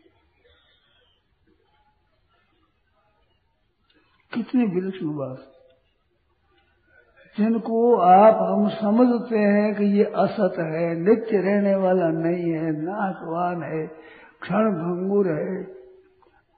कितनी 4.33 4.65
विलक्षण 4.65 5.07
बात। 5.07 5.37
जिनको 7.37 7.95
आप, 7.97 8.35
हम 8.35 8.69
समझते 8.69 9.37
हैं 9.37 9.75
कि 9.75 9.83
ये 9.83 10.03
असत 10.03 10.53
है, 10.59 10.95
नित्य 10.95 11.37
रहने 11.37 11.75
वाला 11.75 12.07
नहीं 12.07 12.51
है, 12.51 12.71
नाशवान 12.71 13.63
है, 13.63 13.87
क्षण 14.41 14.71
भंगुर 14.71 15.27
है, 15.27 15.75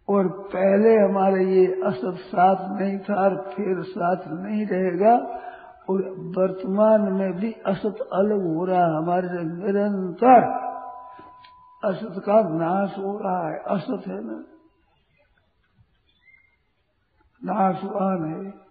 और 0.09 0.27
पहले 0.27 0.95
हमारे 0.95 1.45
ये 1.45 1.81
असत 1.85 2.19
साथ 2.21 2.81
नहीं 2.81 2.99
था 2.99 3.15
और 3.15 3.53
फिर 3.57 3.83
साथ 3.83 4.23
नहीं 4.27 4.65
रहेगा 4.65 5.41
और 5.89 6.01
वर्तमान 6.09 7.13
में 7.13 7.33
भी 7.33 7.51
असत 7.51 7.95
अलग 8.13 8.55
हो 8.55 8.65
रहा 8.65 8.85
है, 8.85 8.97
हमारे 8.97 9.27
से 9.27 9.43
निरंतर 9.43 10.65
असत 11.85 12.23
का 12.25 12.41
नाश 12.41 12.97
हो 12.97 13.19
रहा 13.19 13.47
है। 13.47 13.59
असत 13.59 14.07
है 14.07 14.25
ना? 14.25 14.43
नाशवान 17.43 18.25
है 18.25 18.65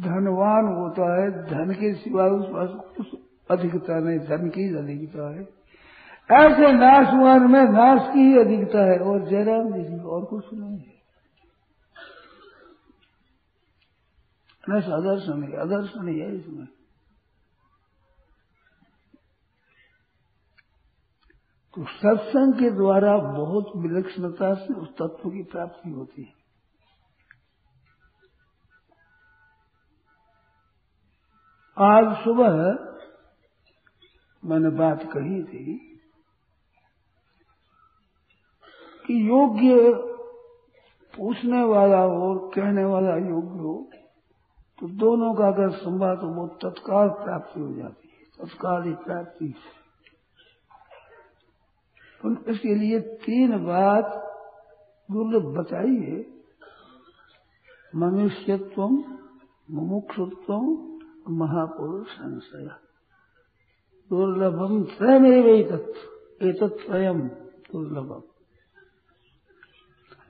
धनवान 0.00 0.64
होता 0.64 1.22
है, 1.22 1.30
धन 1.30 1.72
के 1.72 1.94
सिवाय 1.94 2.28
उस 2.28 2.46
पास 2.46 2.68
कुछ 2.96 3.06
अधिकता 3.50 3.98
नहीं, 3.98 4.18
धन 4.18 4.48
की 4.48 4.76
अधिकता 4.76 5.30
है। 5.30 5.64
ऐसे 6.32 6.72
नाशवान 6.72 7.50
में 7.50 7.64
नाश 7.64 8.14
की 8.14 8.20
ही 8.20 8.38
अधिकता 8.38 8.78
है, 8.78 8.98
और 8.98 9.28
जयराम 9.28 9.72
जी 9.72 10.04
और 10.04 10.24
कुछ 10.24 10.44
नहीं 10.54 10.78
है। 10.78 10.93
नश 14.70 14.84
अदर्शन 14.84 15.42
आदर्श 15.42 15.58
अदर्शन 15.60 16.08
है 16.08 16.36
इसमें। 16.36 16.66
तो 21.76 21.84
सत्संग 21.84 22.54
के 22.54 22.70
द्वारा 22.70 23.16
बहुत 23.16 23.72
विलक्षणता 23.76 24.54
से 24.54 24.74
उस 24.74 24.88
तत्व 24.88 25.30
की 25.30 25.42
प्राप्ति 25.42 25.90
होती 25.90 26.22
है। 26.22 26.32
आज 31.76 32.16
सुबह 32.16 32.56
मैंने 34.42 34.70
बात 34.70 35.02
कही 35.02 35.42
थी 35.42 35.78
कि 39.04 39.14
योग्य 39.28 39.92
पूछने 41.14 41.64
वाला 41.64 41.98
हो 41.98 42.50
कहने 42.54 42.84
वाला 42.84 43.16
योग्य 43.16 43.58
हो 43.58 43.90
तो 44.78 44.88
दोनों 44.98 45.34
का 45.34 45.46
अगर 45.48 45.70
संवाद 45.76 46.18
हो 46.18 46.46
तत्काल 46.62 47.08
प्राप्ति 47.24 47.60
हो 47.60 47.72
जाती 47.72 48.08
है। 48.08 48.24
तत्काल 48.38 48.82
ही 48.84 48.94
प्राप्ति 49.04 49.54
तो 52.20 52.30
इसके 52.52 52.74
लिए 52.74 53.00
तीन 53.24 53.56
बात 53.64 54.12
दुर्लभ 55.08 55.46
बताई 55.58 55.96
है। 55.96 56.20
मनुष्यत्व 57.96 58.82
मुमुक्षुत्व 59.70 60.52
महापुरुष 61.32 62.08
संशय 62.08 62.68
दुर्लभम 64.10 64.82
स्वयं 64.84 64.84
त्रयमेव 64.84 65.76
स्वयं 66.78 67.20
दुर्लभम। 67.68 68.22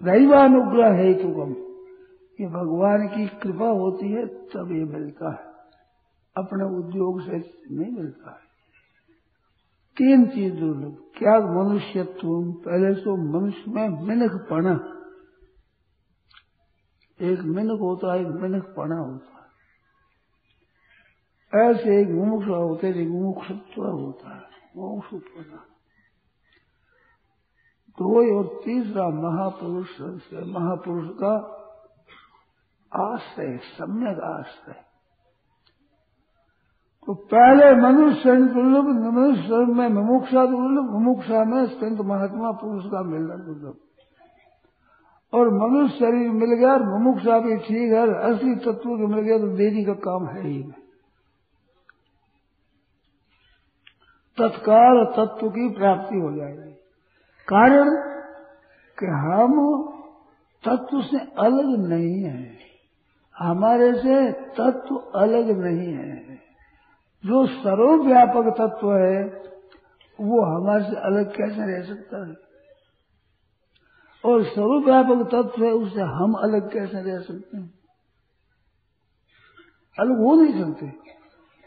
दैवानुग्रह 0.00 0.97
हेतुकम। 0.97 1.55
ये 2.40 2.46
भगवान 2.46 3.08
की 3.08 3.28
कृपा 3.28 3.66
होती 3.66 4.12
है, 4.12 4.26
तब 4.26 4.68
ये 4.72 4.84
मिलता 4.84 5.30
है। 5.30 5.54
अपने 6.36 6.78
उद्योग 6.78 7.22
से 7.22 7.36
नहीं 7.70 7.92
मिलता 7.92 8.30
है। 8.30 8.44
तीन 9.96 10.26
चीज़ 10.26 10.54
दुर्लभ। 10.54 11.10
क्या 11.18 11.40
मनुष्यत्व? 11.40 12.52
पहले 12.52 12.94
तो 12.94 13.40
मनुष्य 13.40 13.64
में 13.68 13.88
मिनख 13.88 14.32
पना 14.32 14.90
एक 17.20 17.40
मिनक 17.40 17.80
होता 17.80 18.14
है, 18.14 18.20
एक 18.20 18.26
मिनक 18.26 18.64
पना 18.64 18.96
होता 18.96 19.26
है। 19.26 19.34
ऐसे 21.70 22.02
एक 22.02 22.08
मुमुक्ष 22.08 22.46
होते 22.46 22.88
एक 22.88 23.08
मुमुक्षत्व 23.08 23.84
होता 23.84 24.36
है। 24.36 24.42
मुमुक्षुत्व। 24.76 25.40
दो 27.98 28.38
और 28.38 28.60
तीसरा 28.64 29.08
महापुरुष 29.08 30.00
महापुरुष 30.32 31.08
का 31.14 31.63
आश्रय 32.97 33.56
सम्यक 33.56 34.21
आश्रय 34.21 34.84
तो 37.06 37.15
पहले 37.15 37.75
मनुष्य 37.75 38.37
दुर्लभ, 38.37 38.84
मनुष्य 39.15 39.55
में 39.55 39.88
मुमुक्षा, 39.88 40.47
दुर्लभ, 40.47 40.91
मुमुक्षा 40.91 41.44
में 41.44 41.66
संत 41.66 42.00
महात्मा 42.00 42.50
पुरुष 42.53 42.84
का 42.87 43.03
मिलना 43.03 43.34
दुर्लभ। 43.34 43.77
और 45.34 45.50
मनुष्य 45.50 45.97
शरीर 45.97 46.31
मिल 46.31 46.55
गया 46.55 46.72
और 46.72 46.82
मुमुक्षा 46.82 47.38
भी 47.38 47.56
ठीक 47.56 47.93
है, 47.93 48.15
असली 48.15 48.56
तत्व 48.56 48.99
जो 48.99 49.09
मिल 49.09 49.20
गया 49.20 49.38
तो 49.38 49.49
देरी 49.49 49.85
का 49.85 49.93
काम 49.93 50.26
है 50.26 50.43
ही 50.43 50.58
नहीं। 50.58 50.73
तत्काल 54.38 55.05
तत्व 55.05 55.49
की 55.49 55.69
प्राप्ति 55.69 56.17
हो 56.17 56.32
जाएगी। 56.32 56.73
कारण 57.49 57.90
कि 58.99 59.06
हम 59.06 59.82
तत्व 60.69 61.02
से 61.02 61.19
अलग 61.19 61.88
नहीं 61.88 62.25
है। 62.25 62.74
हमारे 63.38 63.94
से 63.94 64.32
तत्व 64.32 64.96
अलग 64.96 65.58
नहीं 65.58 65.94
है। 65.94 66.34
जो 67.26 67.46
सर्वव्यापक 67.46 68.54
तत्व 68.58 68.94
है, 68.94 69.25
वो 70.20 70.42
हमारे 70.42 70.84
से 70.84 70.96
अलग 70.96 71.36
कैसे 71.36 71.72
रह 71.72 71.82
सकता 71.82 72.28
है? 72.28 72.34
और 74.25 74.44
सर्वव्यापक 74.44 75.31
तत्व 75.34 75.64
है, 75.64 75.72
उससे 75.72 76.00
हम 76.00 76.32
अलग 76.32 76.72
कैसे 76.72 77.02
रह 77.02 77.19
सकते 77.20 77.56
हैं? 77.56 77.75
अलग 79.98 80.19
हो 80.19 80.42
नहीं 80.42 80.64
सकते। 80.64 80.87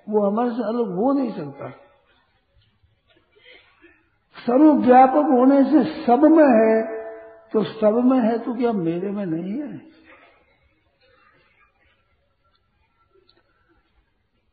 वो 0.09 0.31
हमारे 0.31 0.49
से 0.49 0.63
अलग 0.63 0.95
हो 0.95 1.13
नहीं 1.13 1.31
सकता। 1.31 1.69
सर्वव्यापक 4.45 5.15
होने 5.15 5.63
से 5.63 6.05
सब 6.05 6.19
में 6.19 6.45
है 6.45 6.97
तो 7.53 7.63
सब 7.63 8.01
में 8.05 8.19
है 8.19 8.39
तो 8.39 8.53
क्या 8.53 8.71
मेरे 8.71 9.11
में 9.11 9.25
नहीं 9.25 9.61
है? 9.61 9.81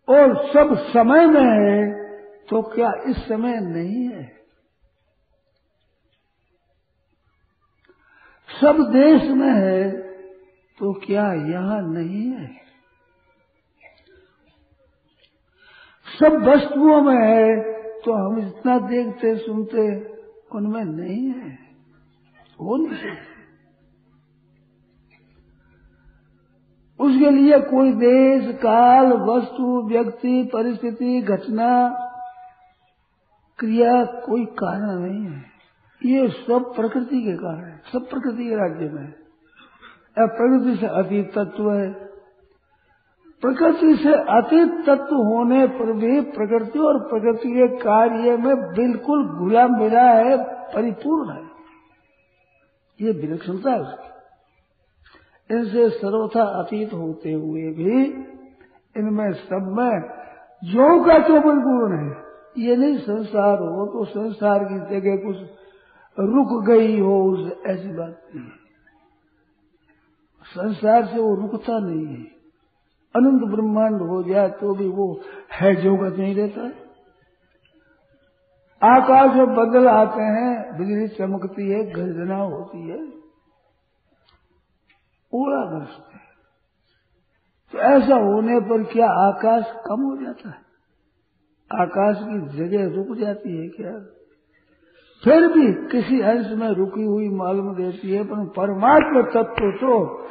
और 0.09 0.35
सब 0.47 0.75
समय 0.89 1.27
में 1.27 1.45
है 1.45 2.05
तो 2.51 2.63
क्या 2.63 2.89
इस 3.11 3.17
समय 3.17 3.61
नहीं 3.61 4.09
है? 4.09 4.25
सब 8.49 8.83
देश 8.93 9.31
में 9.31 9.53
है 9.53 9.91
तो 10.79 10.93
क्या 11.07 11.23
यहाँ 11.23 11.81
नहीं 11.83 12.31
है? 12.31 12.47
सब 16.07 16.43
वस्तुओं 16.49 17.01
में 17.03 17.17
है 17.17 17.61
तो 18.01 18.15
हम 18.15 18.39
इतना 18.49 18.79
देखते 18.89 19.37
सुनते 19.37 19.87
उनमें 20.57 20.85
नहीं 20.85 21.29
है। 21.29 21.53
हो? 22.61 22.77
नहीं 22.77 22.99
सकते 22.99 23.34
उसके 27.05 27.31
लिए 27.31 27.59
कोई 27.59 27.93
देश, 27.93 28.57
काल, 28.57 29.13
वस्तु, 29.13 29.89
व्यक्ति, 29.89 30.51
परिस्थिति, 30.53 31.23
घटना, 31.23 31.89
क्रिया 33.59 34.05
कोई 34.05 34.45
कारण 34.45 34.99
नहीं 34.99 35.27
है। 35.27 35.55
ये 36.07 36.29
सब 36.29 36.73
प्रकृति 36.77 37.23
के 37.23 37.33
कारण 37.33 37.65
है। 37.65 37.83
सब 37.93 38.09
प्रकृति 38.09 38.45
के 38.45 38.55
राज्य 38.55 38.89
में 38.95 39.03
है। 39.03 39.17
प्रकृति 40.19 40.77
से 40.77 40.87
अतीत 40.87 41.33
तत्व 41.39 41.73
है। 41.73 41.93
प्रकृति 43.41 43.97
से 43.97 44.13
अतीत 44.13 44.87
तत्व 44.87 45.17
होने 45.17 45.67
पर 45.67 45.93
भी 45.93 46.21
प्रकृति 46.21 46.79
और 46.79 46.99
प्रकृति 46.99 47.49
के 47.49 47.77
कार्य 47.77 48.37
में 48.37 48.57
बिल्कुल 48.57 49.29
घुला 49.29 49.69
मिला 49.69 50.03
है, 50.03 50.45
परिपूर्ण 50.45 51.31
है। 51.31 51.43
ये 53.01 53.13
विलक्षणता 53.13 53.71
है 53.71 53.81
उसकी। 53.81 54.14
इनसे 55.51 55.89
सर्वथा 55.91 56.43
अतीत 56.61 56.93
होते 56.93 57.33
हुए 57.33 57.71
भी 57.71 58.05
इनमें 58.97 59.33
सब 59.33 59.73
में 59.77 59.95
जो 60.63 61.05
का 61.05 61.19
तो 61.19 61.41
परिपूर्ण 61.41 61.97
है, 61.99 62.11
ये 62.59 62.77
नहीं 62.77 62.99
संसार 62.99 63.59
हो 63.59 63.87
तो 63.87 64.05
संसार 64.05 64.65
की 64.65 64.79
जगह 64.91 65.17
कुछ 65.17 65.37
रुक 66.19 66.53
गई 66.67 67.01
हो, 67.01 67.17
उस 67.25 67.53
ऐसी 67.67 67.89
बात 67.89 68.21
नहीं। 68.35 68.51
संसार 70.47 71.05
से 71.07 71.19
वो 71.19 71.35
रुकता 71.35 71.79
नहीं 71.79 72.07
है। 72.07 72.23
अनंत 73.15 73.43
ब्रह्मांड 73.51 74.03
हो 74.03 74.23
जाए 74.23 74.49
तो 74.51 74.75
भी 74.75 74.89
वो 74.89 75.07
है 75.53 75.75
जोगत 75.75 76.19
नहीं 76.19 76.35
रहता 76.35 76.71
आकाश 78.83 79.37
में 79.37 79.55
बदल 79.57 79.87
आते 79.89 80.23
हैं, 80.23 80.79
बिजली 80.79 81.09
चमकती 81.09 81.69
है, 81.71 81.85
गर्जना 81.91 82.37
होती 82.37 82.89
है। 82.89 83.24
ओला 85.35 85.79
बरसते 85.79 86.15
है। 86.15 86.25
तो 87.73 87.79
ऐसा 87.79 88.15
होने 88.15 88.61
पर 88.61 88.85
क्या 88.85 89.07
आकाश 89.07 89.65
कम 89.67 90.03
हो 90.03 90.25
जाता 90.25 90.49
है? 90.49 90.65
आकाश 91.81 92.17
की 92.23 92.59
जगह 92.59 92.95
रुक 92.95 93.17
जाती 93.17 93.63
है 93.63 93.69
क्या? 93.69 94.11
फिर 95.25 95.49
भी 95.49 95.89
किसी 95.89 96.21
अंश 96.21 96.47
में 96.51 96.69
रुकी 96.69 97.03
हुई 97.03 97.29
मालूम 97.29 97.75
देती 97.75 98.13
है, 98.13 98.25
पर 98.25 98.47
परमात्मा 98.49 99.23
तत्व 99.23 99.71
तो 99.71 100.23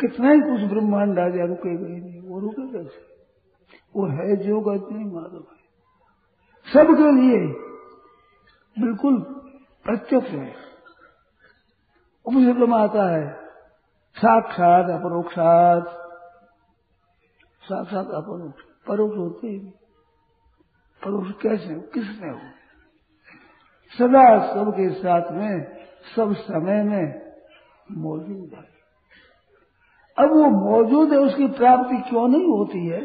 कितना 0.00 0.30
ही 0.30 0.40
कुछ 0.40 0.60
ब्रह्मांड 0.60 1.18
आ 1.18 1.28
जाए 1.28 1.46
रुकेगा 1.46 1.86
ही 1.86 2.00
नहीं। 2.00 2.20
वो 2.20 2.40
रुके 2.40 2.72
कैसे? 2.72 3.10
वो 3.96 4.06
है 4.06 4.36
जो 4.36 4.60
गति 4.60 4.94
नहीं 4.94 5.12
मालूम 5.12 5.42
है। 5.42 5.60
सबके 6.72 7.12
लिए 7.12 7.38
बिल्कुल 8.86 9.22
प्रत्यक्ष 9.84 10.28
है। 10.28 10.54
उपनिषद 12.26 12.58
में 12.58 12.78
आता 12.78 13.10
है 13.10 13.39
साक्षात 14.16 14.90
अपरोक्षात। 14.90 15.84
साक्षात 17.62 18.06
अपरोक्ष, 18.06 18.62
परोक्ष 18.88 19.16
होते 19.16 19.46
ही 19.46 19.58
परोक्ष 21.04 21.42
कैसे 21.42 21.74
हो? 21.74 21.80
किसने 21.80 22.30
हो? 22.30 22.38
सदा 23.98 24.54
सबके 24.54 24.94
साथ 24.94 25.32
में, 25.32 25.86
सब 26.16 26.32
समय 26.32 26.82
में 26.82 27.32
मौजूद 27.92 28.50
है। 28.54 28.80
अब 30.18 30.30
वो 30.30 30.70
मौजूद 30.70 31.12
है, 31.12 31.18
उसकी 31.18 31.48
प्राप्ति 31.48 32.10
क्यों 32.10 32.28
नहीं 32.28 32.46
होती 32.46 32.86
है? 32.86 33.00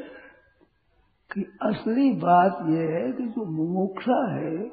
कि 1.34 1.58
असली 1.62 2.12
बात 2.12 2.58
यह 2.62 2.90
है 2.96 3.12
कि 3.12 3.24
जो 3.24 3.46
मुमुक्षा 3.46 4.36
है, 4.36 4.72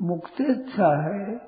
मुक्तेच्छा 0.00 1.10
है, 1.10 1.40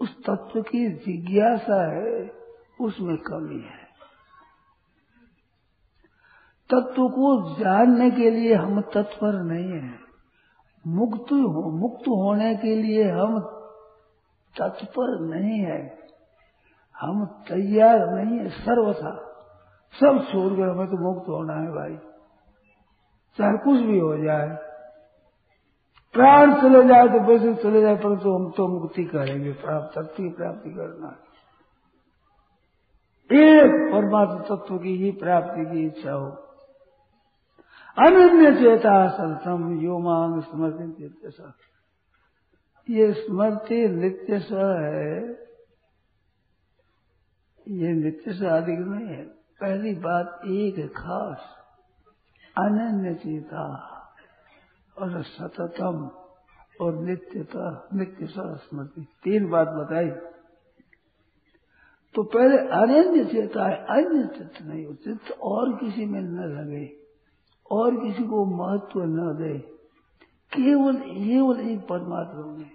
उस 0.00 0.16
तत्व 0.16 0.62
की 0.62 0.88
जिज्ञासा 0.88 1.92
है 1.92 2.43
उसमें 2.84 3.16
कमी 3.16 3.60
है। 3.60 3.84
तत्व 6.70 7.08
को 7.08 7.54
जानने 7.54 8.10
के 8.10 8.30
लिए 8.30 8.54
हम 8.54 8.80
तत्पर 8.80 9.42
नहीं 9.42 9.72
है। 9.72 9.98
मुक्त 10.86 11.32
हो, 11.32 11.78
मुक्त 11.78 12.02
होने 12.02 12.56
के 12.56 12.76
लिए 12.76 13.10
हम 13.10 13.40
तत्पर 14.60 15.20
नहीं 15.20 15.60
है। 15.60 15.98
हम 17.00 17.26
तैयार 17.26 17.98
नहीं 17.98 18.38
है, 18.38 18.48
सर्वथा। 18.48 19.30
सब 20.00 20.26
छोड़कर 20.32 20.62
हमें 20.62 20.86
तो 20.86 20.96
मुक्त 20.96 21.28
होना 21.28 21.54
है 21.54 21.68
भाई। 21.68 21.96
चाहे 23.38 23.58
कुछ 23.58 23.80
भी 23.80 23.98
हो 23.98 24.18
जाए। 24.18 24.58
प्राण 26.12 26.60
चले 26.60 26.88
जाए 26.88 27.08
तो 27.08 27.24
वैसे 27.24 27.62
चले 27.62 27.80
जाए, 27.80 27.96
परंतु 27.96 28.22
तो 28.22 28.38
हम 28.38 28.50
तो 28.50 28.80
मुक्ति 28.80 29.04
करेंगे, 29.04 29.52
प्राप्त 29.52 29.98
की 29.98 30.28
प्राप्ति 30.28 30.70
करना 30.70 31.23
एक 33.36 33.90
परमात्मा 33.92 34.56
तत्व 34.56 34.78
की 34.78 34.96
ही 34.96 35.10
प्राप्ति 35.10 35.64
की 35.64 35.86
इच्छा 35.86 36.12
हो। 36.12 36.26
अनन्य 37.98 38.52
चेता 38.54 39.08
सतम 39.08 39.80
यो 39.80 39.98
मांग 39.98 40.42
स्मृति 40.42 40.84
नित्य 40.84 41.52
ये 42.90 43.12
स्मृति 43.12 43.88
नित्य 43.88 44.38
स 44.38 44.48
है। 44.52 45.44
ये 47.68 47.92
नित्य 47.92 48.32
से 48.32 48.46
अधिक 48.46 48.78
नहीं 48.78 49.08
है। 49.08 49.24
पहली 49.60 49.94
बात 49.94 50.40
एक 50.46 50.78
है 50.78 50.88
खास, 50.88 51.38
अनन्य 52.58 53.14
चेता 53.14 53.64
और 54.98 55.22
सततम 55.22 56.10
और 56.80 56.94
नित्यता, 56.94 57.88
नित्य 57.94 58.26
स्मृति 58.26 59.06
तीन 59.24 59.48
बात 59.50 59.68
बताई। 59.68 60.33
तो 62.14 62.22
पहले 62.22 62.56
अनन्य 62.56 63.24
चेता 63.24 63.68
है, 63.68 63.76
अन्य 63.76 64.38
चित्त 64.38 64.66
नहीं 64.66 64.86
हो, 64.86 64.92
चित्त 64.92 65.38
और 65.40 65.72
किसी 65.72 66.06
में 66.06 66.20
न 66.20 66.36
लगे, 66.36 66.92
और 67.70 67.96
किसी 67.96 68.22
को 68.22 68.44
महत्व 68.44 69.00
न 69.00 69.36
दे, 69.42 69.58
केवल 70.52 70.96
केवल 70.96 71.60
एक 71.60 71.80
परमात्मा 71.80 72.56
में। 72.56 72.70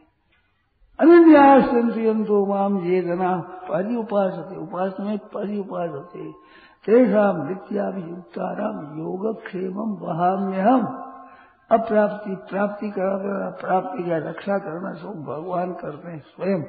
अनन्यासंतो 0.99 2.45
माम 2.45 2.79
ये 2.79 3.01
जना 3.01 3.37
परि 3.39 3.95
उपास 3.95 4.33
होते 4.37 4.57
उपास 4.57 4.93
में 4.99 5.17
परि 5.17 5.57
उपास 5.57 5.89
होते 5.89 6.31
तेषा 6.85 7.49
नित्याभियुक्ताराम 7.49 8.99
योग 8.99 9.45
क्षेम 9.45 9.73
वहाम्य 9.73 10.59
हम 10.59 11.05
अप्राप्ति, 11.71 12.35
प्राप्ति 12.35 12.89
करना, 12.89 13.49
प्राप्ति 13.49 14.03
का 14.03 14.29
रक्षा 14.29 14.57
करना 14.57 14.93
सब 14.93 15.23
भगवान 15.23 15.73
करते 15.73 16.11
हैं, 16.11 16.19
स्वयं। 16.19 16.63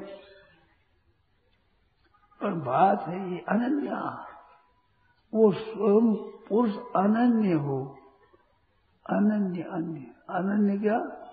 पर 2.43 2.53
बात 2.53 3.03
है 3.09 3.33
ये 3.33 3.39
अनन्या। 3.39 4.27
वो 5.35 5.53
स्वयं 5.53 6.15
पुरुष 6.49 6.77
अनन्य 6.77 7.53
हो। 7.53 7.99
अनन्य, 9.11 9.63
अन्य। 9.63 10.07
अनन्य 10.31 10.79
क्या? 10.79 11.27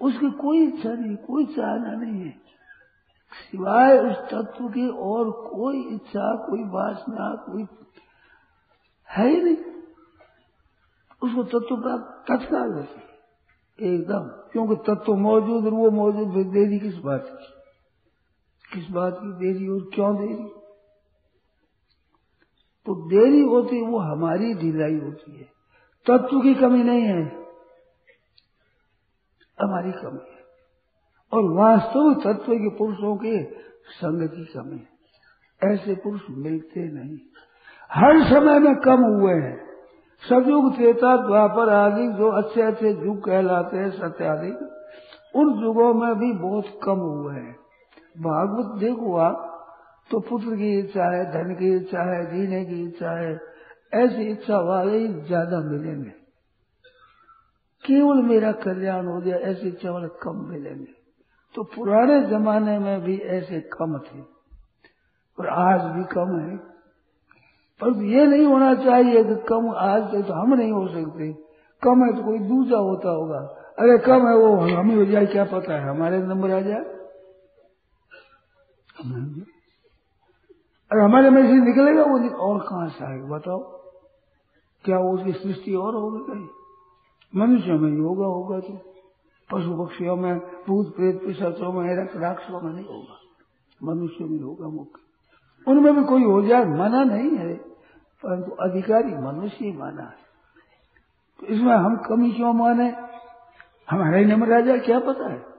उसकी 0.00 0.30
कोई 0.30 0.66
इच्छा 0.66 0.92
नहीं, 0.92 1.16
कोई 1.16 1.46
चाहना 1.46 1.92
नहीं 1.92 2.22
है। 2.22 2.30
सिवाय 3.32 3.98
उस 3.98 4.16
तत्व 4.16 4.68
की 4.68 4.88
और 4.88 5.30
कोई 5.30 5.82
इच्छा, 5.82 6.36
कोई 6.36 6.64
वासना, 6.64 7.34
कोई 7.34 7.66
है 9.08 9.28
ही 9.28 9.42
नहीं। 9.42 9.56
उसको 11.22 11.42
तत्व 11.42 11.82
प्राप्त 11.82 12.32
तत्काल 12.32 12.88
एकदम। 13.80 14.28
क्योंकि 14.28 14.76
तत्व 14.76 15.14
मौजूद 15.14 15.64
और 15.64 15.70
वो 15.70 15.90
मौजूद 15.90 16.46
देरी 16.46 16.78
किस 16.78 16.98
बात 16.98 17.24
की? 17.26 17.57
किस 18.72 18.90
बात 18.90 19.18
की 19.22 19.32
देरी 19.32 19.68
और 19.68 19.90
क्यों 19.94 20.16
देरी? 20.16 20.48
तो 22.86 22.94
देरी 23.08 23.40
होती 23.40 23.86
वो 23.86 23.98
हमारी 23.98 24.54
ढिलाई 24.54 24.94
होती 24.94 25.36
है। 25.36 25.46
तत्व 26.06 26.40
की 26.40 26.54
कमी 26.54 26.82
नहीं 26.82 27.02
है, 27.02 27.22
हमारी 29.60 29.92
कमी 29.92 30.30
है। 30.30 30.38
और 31.32 31.44
वास्तविक 31.56 32.18
तत्व 32.18 32.52
के 32.52 32.70
पुरुषों 32.76 33.16
के 33.16 33.44
संग 33.90 34.28
की 34.28 34.44
कमी 34.44 34.78
है। 34.78 35.74
ऐसे 35.74 35.94
पुरुष 35.94 36.20
मिलते 36.30 36.80
नहीं। 36.80 37.18
हर 37.92 38.24
समय 38.24 38.58
में 38.58 38.74
कम 38.76 39.04
हुए 39.04 39.34
हैं। 39.34 39.68
सयुग 40.22 40.76
त्रेता 40.76 41.16
द्वापर 41.26 41.68
आदि 41.68 42.06
जो 42.08 42.30
अच्छे 42.30 42.62
अच्छे 42.62 42.90
युग 42.90 43.24
कहलाते 43.24 43.76
हैं 43.76 43.90
सत्याधिक 43.90 44.56
उन 45.34 45.64
युगों 45.64 45.94
में 45.94 46.14
भी 46.14 46.32
बहुत 46.32 46.80
कम 46.84 46.98
हुए 46.98 47.34
हैं। 47.34 47.67
भागवत 48.18 48.78
देखो 48.80 49.16
आप 49.16 49.44
तो 50.10 50.18
पुत्र 50.20 50.56
की 50.56 50.78
इच्छा 50.78 51.04
है, 51.04 51.24
धन 51.32 51.54
की 51.54 51.74
इच्छा 51.76 52.02
है, 52.02 52.24
जीने 52.26 52.64
की 52.64 52.82
इच्छा 52.84 53.10
है, 53.18 53.32
ऐसी 53.94 54.30
इच्छा 54.30 54.60
वाले 54.60 54.98
ही 54.98 55.08
ज़्यादा 55.08 55.60
मिलेंगे। 55.60 56.10
केवल 57.84 58.22
मेरा 58.22 58.52
कल्याण 58.52 59.06
हो 59.06 59.20
गया, 59.20 59.36
ऐसी 59.36 59.68
इच्छा 59.68 59.90
वाले 59.90 60.08
कम 60.22 60.40
मिलेंगे। 60.50 60.92
तो 61.54 61.62
पुराने 61.76 62.20
जमाने 62.26 62.78
में 62.78 63.00
भी 63.02 63.16
ऐसे 63.36 63.60
कम 63.72 63.98
थे, 63.98 64.20
और 65.38 65.46
आज 65.48 65.80
भी 65.92 66.04
कम 66.04 66.36
है। 66.38 66.56
पर 67.80 68.02
ये 68.04 68.26
नहीं 68.26 68.44
होना 68.46 68.74
चाहिए 68.74 69.24
कि 69.24 69.34
कम 69.48 69.70
आज 69.78 70.10
से 70.10 70.22
तो 70.22 70.34
हम 70.34 70.54
नहीं 70.54 70.72
हो 70.72 70.86
सकते। 70.88 71.32
कम 71.82 72.04
है 72.04 72.12
तो 72.16 72.22
कोई 72.22 72.38
दूसरा 72.48 72.78
होता 72.80 73.10
होगा। 73.10 73.38
अरे 73.78 73.98
कम 73.98 74.28
है 74.28 74.36
वो, 74.36 74.54
हम 74.76 74.90
ही 74.90 74.96
हो 74.96 75.04
जाए, 75.04 75.26
क्या 75.26 75.44
पता 75.44 75.74
है? 75.74 75.88
हमारे 75.88 76.18
नंबर 76.18 76.50
आ 76.50 76.60
जाए। 76.60 76.97
अरे 80.90 81.02
हमारे 81.02 81.30
में 81.30 81.42
से 81.42 81.52
निकलेगा 81.52 82.02
वो 82.02 82.36
और 82.36 82.60
कहाँ 82.60 82.88
से 82.88 83.04
आएगा? 83.04 83.26
बताओ। 83.26 83.58
क्या 84.84 84.98
उसकी 84.98 85.32
सृष्टि 85.32 85.74
और 85.74 85.94
होगी 85.94 86.32
कहीं? 86.32 86.48
मनुष्य 87.36 87.72
में 87.72 87.90
ही 87.90 87.98
होगा 87.98 88.26
होगा 88.26 88.60
तो 88.60 88.72
पशु 89.52 89.84
पक्षियों 89.84 90.16
में 90.16 90.38
भूत, 90.38 90.96
प्रेत, 90.96 91.26
पिशाचों 91.26 91.72
में 91.72 91.96
रक्त, 91.96 92.16
राक्षसों 92.16 92.60
में 92.60 92.72
नहीं 92.72 92.86
होगा। 92.86 93.18
मनुष्य 93.82 94.24
में 94.24 94.40
होगा 94.40 94.68
मुख्य। 94.68 95.00
उनमें 95.70 95.96
भी 95.96 96.04
कोई 96.04 96.24
हो 96.24 96.42
जाए 96.42 96.64
मना 96.64 97.04
नहीं 97.04 97.36
है, 97.36 97.54
परंतु 98.22 98.50
अधिकारी 98.50 99.14
मनुष्य 99.14 99.56
ही 99.60 99.72
माना 99.72 100.02
है। 100.02 100.16
तो 101.40 101.46
इसमें 101.46 101.74
हम 101.74 101.96
कमी 101.96 102.32
क्यों 102.32 102.52
माने? 102.52 102.96
हमारे 103.90 104.24
नंबर 104.24 104.46
राजा 104.46 104.76
क्या 104.76 105.00
पता 105.00 105.32
है? 105.32 105.58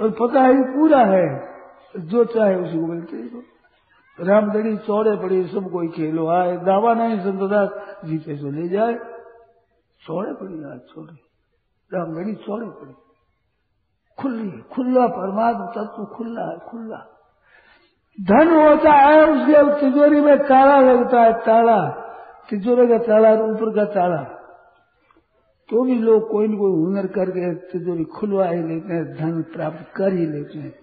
और 0.00 0.10
पता 0.10 0.40
है 0.40 0.62
पूरा 0.62 0.98
है। 0.98 1.50
जो 1.96 2.24
चाहे 2.24 2.54
उसी 2.54 2.80
को 2.80 2.86
मिलते 2.86 3.16
तो 3.26 3.42
रामदड़ी 4.20 4.76
चौड़े 4.76 5.16
पड़े, 5.16 5.46
सब 5.46 5.70
कोई 5.72 5.88
खेलो। 5.88 6.28
आए 6.28 6.56
दावा 6.56 6.94
नहीं 6.94 7.20
संतदास 7.20 7.68
जीते 8.04 8.36
सो 8.36 8.50
ले 8.50 8.68
जाए। 8.68 8.94
चौड़े 10.06 10.32
पड़ी 10.32 10.72
आज 10.72 10.78
चौड़े। 10.78 11.14
रामदड़ी 11.94 12.34
चौड़े 12.34 12.66
पड़ी। 12.66 12.92
खुली, 14.22 14.50
खुला 14.50 15.06
परमात्मा 15.06 15.66
तत्व 15.66 16.04
खुला 16.04 16.50
है, 16.50 16.58
खुला। 16.58 16.96
धन 18.20 18.48
होता 18.48 18.92
है, 18.92 19.30
उसके 19.30 19.80
तिजोरी 19.80 20.20
में 20.20 20.38
ताला 20.38 20.92
लगता 20.92 21.20
है, 21.20 21.32
ताला। 21.32 21.88
तिजोरी 22.50 22.88
का 22.88 22.98
ताला 22.98 23.32
ऊपर 23.32 23.76
का 23.76 23.84
ताला। 23.84 24.39
तो 25.70 25.84
भी 25.84 25.94
लोग 25.94 26.30
कोई 26.30 26.48
न 26.48 26.56
कोई 26.56 26.72
हुनर 26.72 27.06
करके 27.06 27.54
तिजोरी 27.54 28.04
खुलवा 28.04 28.48
ही 28.48 28.62
लेते 28.62 28.94
हैं, 28.94 29.16
धन 29.16 29.42
प्राप्त 29.42 29.92
कर 29.96 30.12
ही 30.12 30.26
लेते 30.26 30.58
हैं। 30.58 30.74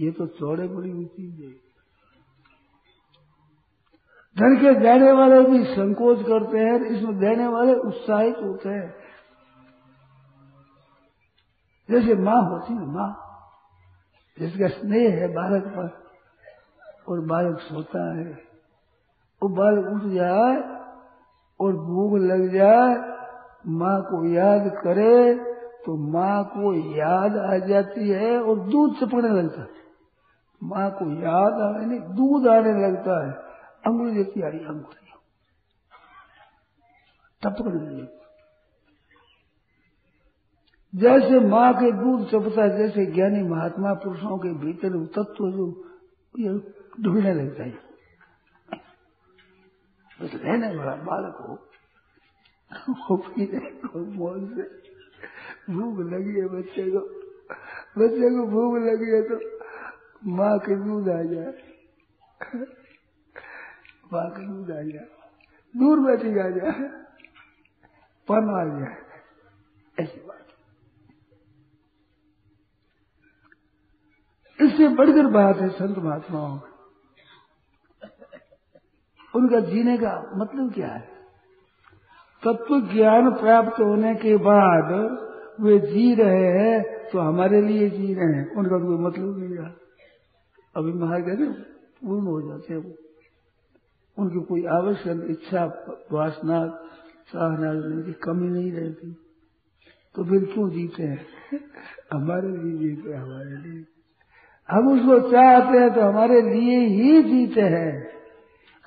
ये 0.00 0.10
तो 0.10 0.26
चौड़े 0.26 0.68
बड़ी 0.68 0.90
हुई 0.90 1.04
चीज़ 1.04 1.42
है। 1.42 1.50
धन 4.36 4.56
के 4.56 4.80
देने 4.80 5.12
वाले 5.12 5.40
भी 5.42 5.64
संकोच 5.64 6.22
करते 6.22 6.58
हैं 6.58 6.80
इसमें 6.80 7.18
देने 7.18 7.46
वाले 7.46 7.74
उत्साहित 7.74 8.36
होते 8.36 8.68
हैं। 8.68 8.94
जैसे 11.90 12.14
माँ 12.14 12.42
होती 12.50 12.72
है 12.72 12.86
माँ, 12.86 13.26
जिसका 14.38 14.68
स्नेह 14.68 15.14
है 15.14 15.28
बालक 15.28 15.64
पर, 15.66 15.88
और 17.08 17.20
बालक 17.20 17.60
सोता 17.60 18.18
है, 18.18 18.30
वो 19.42 19.48
बालक 19.48 19.86
उठ 19.94 20.12
जाए 20.12 20.56
और 21.60 21.72
भूख 21.72 22.20
लग 22.20 22.52
जाए 22.52 23.19
माँ 23.66 24.02
को 24.02 24.24
याद 24.26 24.72
करे 24.76 25.34
तो 25.86 26.12
माँ 26.12 26.44
को 26.44 26.96
याद 26.96 27.36
आ 27.36 27.66
जाती 27.66 28.08
है 28.08 28.42
और 28.42 28.58
दूध 28.58 28.96
चपकने 28.96 29.42
लगता 29.42 29.60
है। 29.60 29.68
माँ 30.62 30.90
को 30.90 31.04
याद 31.22 31.52
आने 31.52 31.86
नहीं 31.86 32.00
दूध 32.00 32.48
आने 32.48 32.86
लगता 32.86 33.26
है। 33.26 33.32
अंगुली 33.86 34.14
देखती 34.14 34.42
आ 34.42 34.48
रही 34.48 34.58
अंगुली 34.58 35.00
टपकने 37.42 37.74
लगती 37.74 38.20
जैसे 40.94 41.40
माँ 41.40 41.74
के 41.74 41.92
दूध 41.92 42.26
चपता 42.26 42.62
है, 42.62 42.78
जैसे 42.78 43.06
ज्ञानी 43.06 43.42
महात्मा 43.42 43.94
पुरुषों 43.94 44.38
के 44.38 44.48
भीतर 44.48 45.06
तत्व 45.06 45.50
जो, 45.50 45.84
ये 46.38 46.48
ढूँढने 47.02 47.34
लगता 47.34 47.62
है। 47.62 47.70
बस 50.22 50.30
रहने 50.34 50.76
वाला 50.76 50.94
बालक 50.94 51.36
हो। 51.48 51.69
वो 52.70 54.36
से 54.38 54.62
भूख 55.72 55.98
लगी 56.12 56.40
है 56.40 56.48
बच्चे 56.48 56.90
को। 56.90 57.00
बच्चे 57.98 58.30
को 58.30 58.46
भूख 58.46 58.76
लगी 58.82 59.10
है 59.10 59.22
तो 59.22 59.58
माँ 60.26 60.58
के 60.58 60.76
दूध 60.76 61.08
आ 61.08 61.22
जाए। 61.22 61.52
माँ 64.12 64.30
के 64.30 64.46
दूध 64.46 64.70
आ 64.70 64.82
जाए। 64.82 65.08
दूर 65.76 66.00
बैठी 66.00 66.28
आ 66.28 66.48
जाए। 66.48 66.88
पन 68.28 68.50
आ 68.50 68.80
जाए। 68.80 69.02
ऐसी 70.04 70.20
बात। 70.20 70.46
इससे 74.62 74.88
बढ़कर 74.88 75.26
बात 75.26 75.56
है 75.56 75.68
संत 75.68 75.98
महात्माओं 75.98 76.60
उनका 79.34 79.60
जीने 79.60 79.98
का 79.98 80.30
मतलब 80.36 80.72
क्या 80.74 80.88
है? 80.88 81.19
तत्व 82.44 82.80
ज्ञान 82.92 83.30
प्राप्त 83.30 83.80
होने 83.80 84.14
के 84.14 84.36
बाद 84.36 85.18
वे 85.60 85.78
जी 85.78 86.14
रहे 86.14 86.46
हैं 86.46 86.84
तो 87.12 87.18
हमारे 87.18 87.62
लिए 87.62 87.90
जी 87.90 88.14
रहे 88.14 88.32
हैं। 88.32 88.56
उनका 88.56 88.78
कोई 88.78 88.98
मतलब 88.98 89.38
नहीं 89.38 89.58
रहा। 89.58 89.70
अभी 90.76 90.92
महाराज 90.92 91.22
कहते 91.22 91.44
पूर्ण 92.06 92.26
हो 92.26 92.42
जाते 92.42 92.74
हैं 92.74 92.80
वो। 92.80 92.92
उनकी 94.18 94.40
कोई 94.40 94.64
आवश्यक 94.64 95.26
इच्छा, 95.30 95.64
वासना 96.12 96.66
चाहना 97.32 98.02
की 98.02 98.12
कमी 98.12 98.48
नहीं 98.48 98.72
रहती। 98.72 99.16
तो 100.14 100.24
फिर 100.24 100.44
क्यों 100.44 100.70
जीते 100.70 101.02
हैं? 101.02 101.26
हमारे 102.12 102.48
लिए 102.48 102.78
जीते 102.78 103.12
हमारे 103.12 103.68
लिए। 103.68 103.84
हम 104.70 104.88
उसको 104.92 105.30
चाहते 105.30 105.78
हैं 105.78 105.94
तो 105.94 106.00
हमारे 106.00 106.42
लिए 106.42 106.78
ही 106.78 107.22
जीते 107.22 107.60
हैं। 107.60 108.19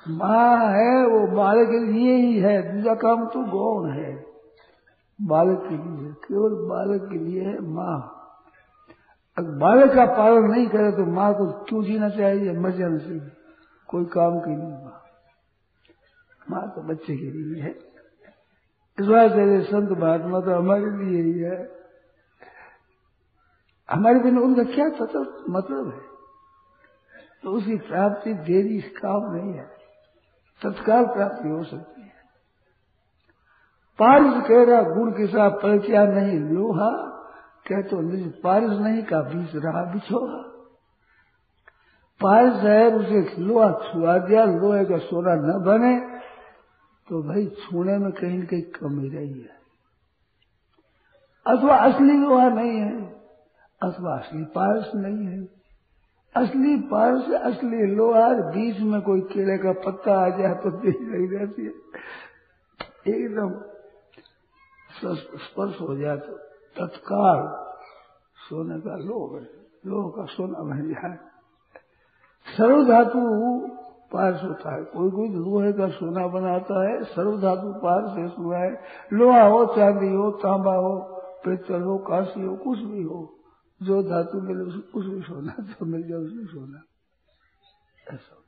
माँ 0.08 0.56
है, 0.56 1.06
वो 1.06 1.36
बालक 1.36 1.68
के 1.68 1.92
लिए 1.92 2.14
ही 2.14 2.38
है। 2.38 2.76
दूसरा 2.76 2.94
काम 2.94 3.26
तो 3.26 3.40
गौण 3.40 3.90
है। 3.90 4.26
बालक 5.22 5.62
के 5.62 5.74
लिए 5.74 6.12
केवल 6.12 6.68
बालक 6.68 7.10
के 7.12 7.18
लिए 7.18 7.42
है 7.42 7.60
माँ। 7.60 8.10
अगर 9.38 9.50
बालक 9.50 9.94
का 9.94 10.06
पालन 10.06 10.42
नहीं 10.42 10.66
करे 10.66 10.90
तो 10.90 11.06
माँ 11.06 11.34
को 11.34 11.46
क्यों 11.64 11.84
जीना 11.84 12.08
चाहिए? 12.08 12.52
चाहिए 12.52 13.30
कोई 13.88 14.04
काम 14.04 14.40
के 14.40 14.50
लिए 14.50 14.84
माँ। 14.84 15.02
माँ 16.50 16.72
तो 16.74 16.82
बच्चे 16.82 17.16
के 17.16 17.30
लिए 17.30 17.62
है। 17.62 17.70
इस 18.98 19.06
बात 19.06 19.30
से 19.30 19.62
संत 19.62 19.90
महात्मा 19.90 20.40
तो 20.40 20.54
हमारे 20.54 21.04
लिए 21.04 21.22
ही 21.22 21.38
है। 21.38 21.70
हमारे 23.90 24.18
बिना 24.18 24.40
उनका 24.40 24.62
क्या 24.62 24.88
सतत 24.88 25.44
मतलब 25.50 25.88
है? 25.88 26.00
तो 27.42 27.50
उसकी 27.50 27.76
प्राप्ति 27.76 28.34
देरी 28.34 28.80
काम 28.80 29.34
नहीं 29.34 29.52
है। 29.52 29.73
तत्काल 30.62 31.06
प्राप्ति 31.06 31.48
हो 31.48 31.62
सकती 31.64 32.02
है। 32.02 32.12
पारिस 33.98 34.42
कह 34.48 34.62
रहा, 34.64 34.82
गुण 34.82 35.10
के 35.10 35.26
साथ 35.26 35.50
परिचय 35.50 36.06
नहीं, 36.06 36.38
लोहा, 36.40 36.90
कह 37.68 37.82
तो 37.82 38.00
निज 38.00 38.32
पारिस 38.42 38.78
नहीं, 38.80 39.02
का 39.02 39.20
बीच 39.22 39.50
रहा 39.54 39.84
बिछोहा 39.92 40.42
पारिस 42.20 42.54
है 42.54 42.82
उसे 42.94 43.20
लोहा 43.42 43.70
छुआ 43.84 44.18
दिया 44.18 44.44
लोहे 44.44 44.84
का 44.84 44.98
सोना 44.98 45.34
न 45.34 45.58
बने 45.64 45.94
तो 47.08 47.22
भाई 47.22 47.46
छूने 47.46 47.96
में 47.98 48.12
कहीं 48.12 48.38
न 48.38 48.46
कहीं 48.46 48.62
कमी 48.62 49.08
रही 49.08 49.40
है। 49.40 49.56
अथवा 51.46 51.76
असली 51.76 52.14
लोहा 52.18 52.48
नहीं 52.48 52.76
है, 52.78 52.92
अथवा 53.80 54.16
असली 54.18 54.44
पारस 54.44 54.90
नहीं 54.94 55.26
है। 55.26 55.63
असली 56.34 56.76
पार 56.90 57.18
से 57.20 57.36
असली 57.48 57.86
लोहा 57.94 58.28
बीच 58.50 58.80
में 58.82 59.00
कोई 59.00 59.20
केले 59.32 59.56
का 59.58 59.72
पत्ता 59.84 60.14
आ 60.16 60.28
जाए 60.28 60.54
तो 60.54 60.70
देख 60.78 61.00
नहीं 61.02 61.28
रहती 61.28 61.64
है। 61.64 61.72
एकदम 63.14 63.50
स्पर्श 65.38 65.80
हो 65.80 65.94
जाए 65.96 66.16
तो 66.16 66.36
तत्काल 66.76 67.40
सोने 68.38 68.80
का 68.80 68.96
लोह 68.98 69.38
लोह 69.86 70.10
का 70.10 70.24
सोना 70.26 70.62
बन 70.64 70.82
जाए। 70.88 71.16
सर्व 72.46 72.82
धातु 72.84 73.20
पारस 74.12 74.42
होता 74.42 74.74
है। 74.74 74.82
कोई 74.86 75.10
कोई 75.10 75.28
लोहे 75.28 75.72
का 75.72 75.88
सोना 75.90 76.26
बनाता 76.28 76.82
है 76.82 77.02
सर्व 77.04 77.36
धातु 77.40 77.72
पार 77.80 78.06
से 78.08 78.26
सुना 78.28 78.58
है 78.58 78.72
लोहा 79.12 79.42
हो, 79.44 79.64
चांदी 79.76 80.10
हो, 80.14 80.30
तांबा 80.42 80.74
हो 80.74 80.92
पित्तल 81.44 81.82
हो 81.82 81.96
काशी 81.98 82.42
हो, 82.42 82.54
कुछ 82.56 82.78
भी 82.80 83.02
हो। 83.02 83.33
जो 83.84 84.02
धातु 84.02 84.40
मिले 84.40 84.60
उस, 84.60 84.74
उसमें 84.94 85.22
सोना 85.22 85.56
जो 85.60 85.86
मिल 85.86 86.02
जाए 86.02 86.18
उसमें 86.18 86.46
सोना। 86.46 86.82
ऐसा 88.14 88.34
होता 88.34 88.44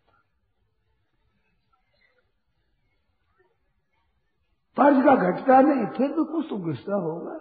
पर्ज 4.76 5.04
का 5.04 5.14
घटता 5.30 5.60
नहीं 5.60 5.86
फिर 5.86 6.08
तो 6.10 6.24
कुछ 6.24 6.46
तो 6.50 6.56
घिसता 6.58 6.94
होगा। 6.94 7.34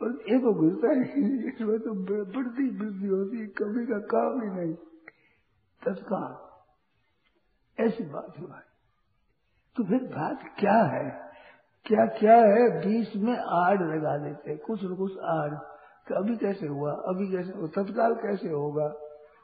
पर 0.00 0.10
ये 0.32 0.38
तो 0.38 0.52
घिसता 0.54 0.88
नहीं 0.88 1.52
इसमें 1.52 1.78
तो 1.78 1.94
बढ़ती 2.24 2.68
वृद्धि 2.78 3.06
होती 3.06 3.46
कभी 3.46 3.86
का 3.86 3.98
काम 3.98 4.42
ही 4.42 4.48
नहीं। 4.48 4.74
तत्काल। 5.82 6.48
ऐसी 7.78 8.04
बात 8.04 8.38
है 8.38 8.46
भाई। 8.46 8.68
तो 9.76 9.84
फिर 9.84 10.02
बात 10.04 10.56
क्या 10.58 10.82
है? 10.82 11.32
क्या 11.86 12.06
क्या 12.06 12.36
है? 12.36 12.78
बीच 12.80 13.16
में 13.16 13.36
आड़ 13.38 13.82
लगा 13.82 14.18
देते 14.18 14.56
कुछ 14.56 14.80
न 14.84 14.94
कुछ 14.94 15.18
आड़। 15.18 15.77
कि 16.08 16.14
अभी 16.14 16.36
कैसे 16.36 16.66
हुआ? 16.68 16.92
अभी 17.08 17.26
कैसे 17.32 17.68
तत्काल 17.74 18.14
कैसे 18.22 18.48
होगा? 18.50 18.88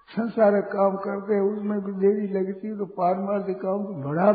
संसारक 0.09 0.65
काम 0.73 0.97
करते 1.03 1.35
हैं, 1.35 1.43
उसमें 1.43 1.79
भी 1.81 1.93
देरी 2.01 2.27
लगती 2.33 2.69
है 2.69 2.77
तो 2.79 2.87
पारमार्थिक 2.97 3.57
काम 3.59 3.85
तो 3.85 3.95
बड़ा 4.03 4.31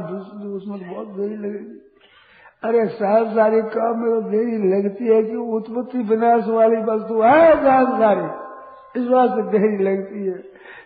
उसमें 0.52 0.80
तो 0.80 0.86
बहुत 0.86 1.08
देरी 1.18 1.36
लगेगी। 1.38 1.78
अरे 2.64 2.86
सारे 2.92 3.62
काम 3.74 4.00
में 4.00 4.10
तो 4.12 4.22
देरी 4.30 4.58
लगती 4.70 5.06
है 5.06 5.20
कि 5.24 5.36
उत्पत्ति 5.58 6.00
विनाश 6.10 6.48
वाली 6.50 6.82
वस्तु 6.84 7.22
है 7.22 7.44
सारी 7.94 8.26
इस 8.98 9.06
बात 9.08 9.30
से 9.30 9.44
देरी 9.52 9.84
लगती 9.84 10.26
है। 10.26 10.38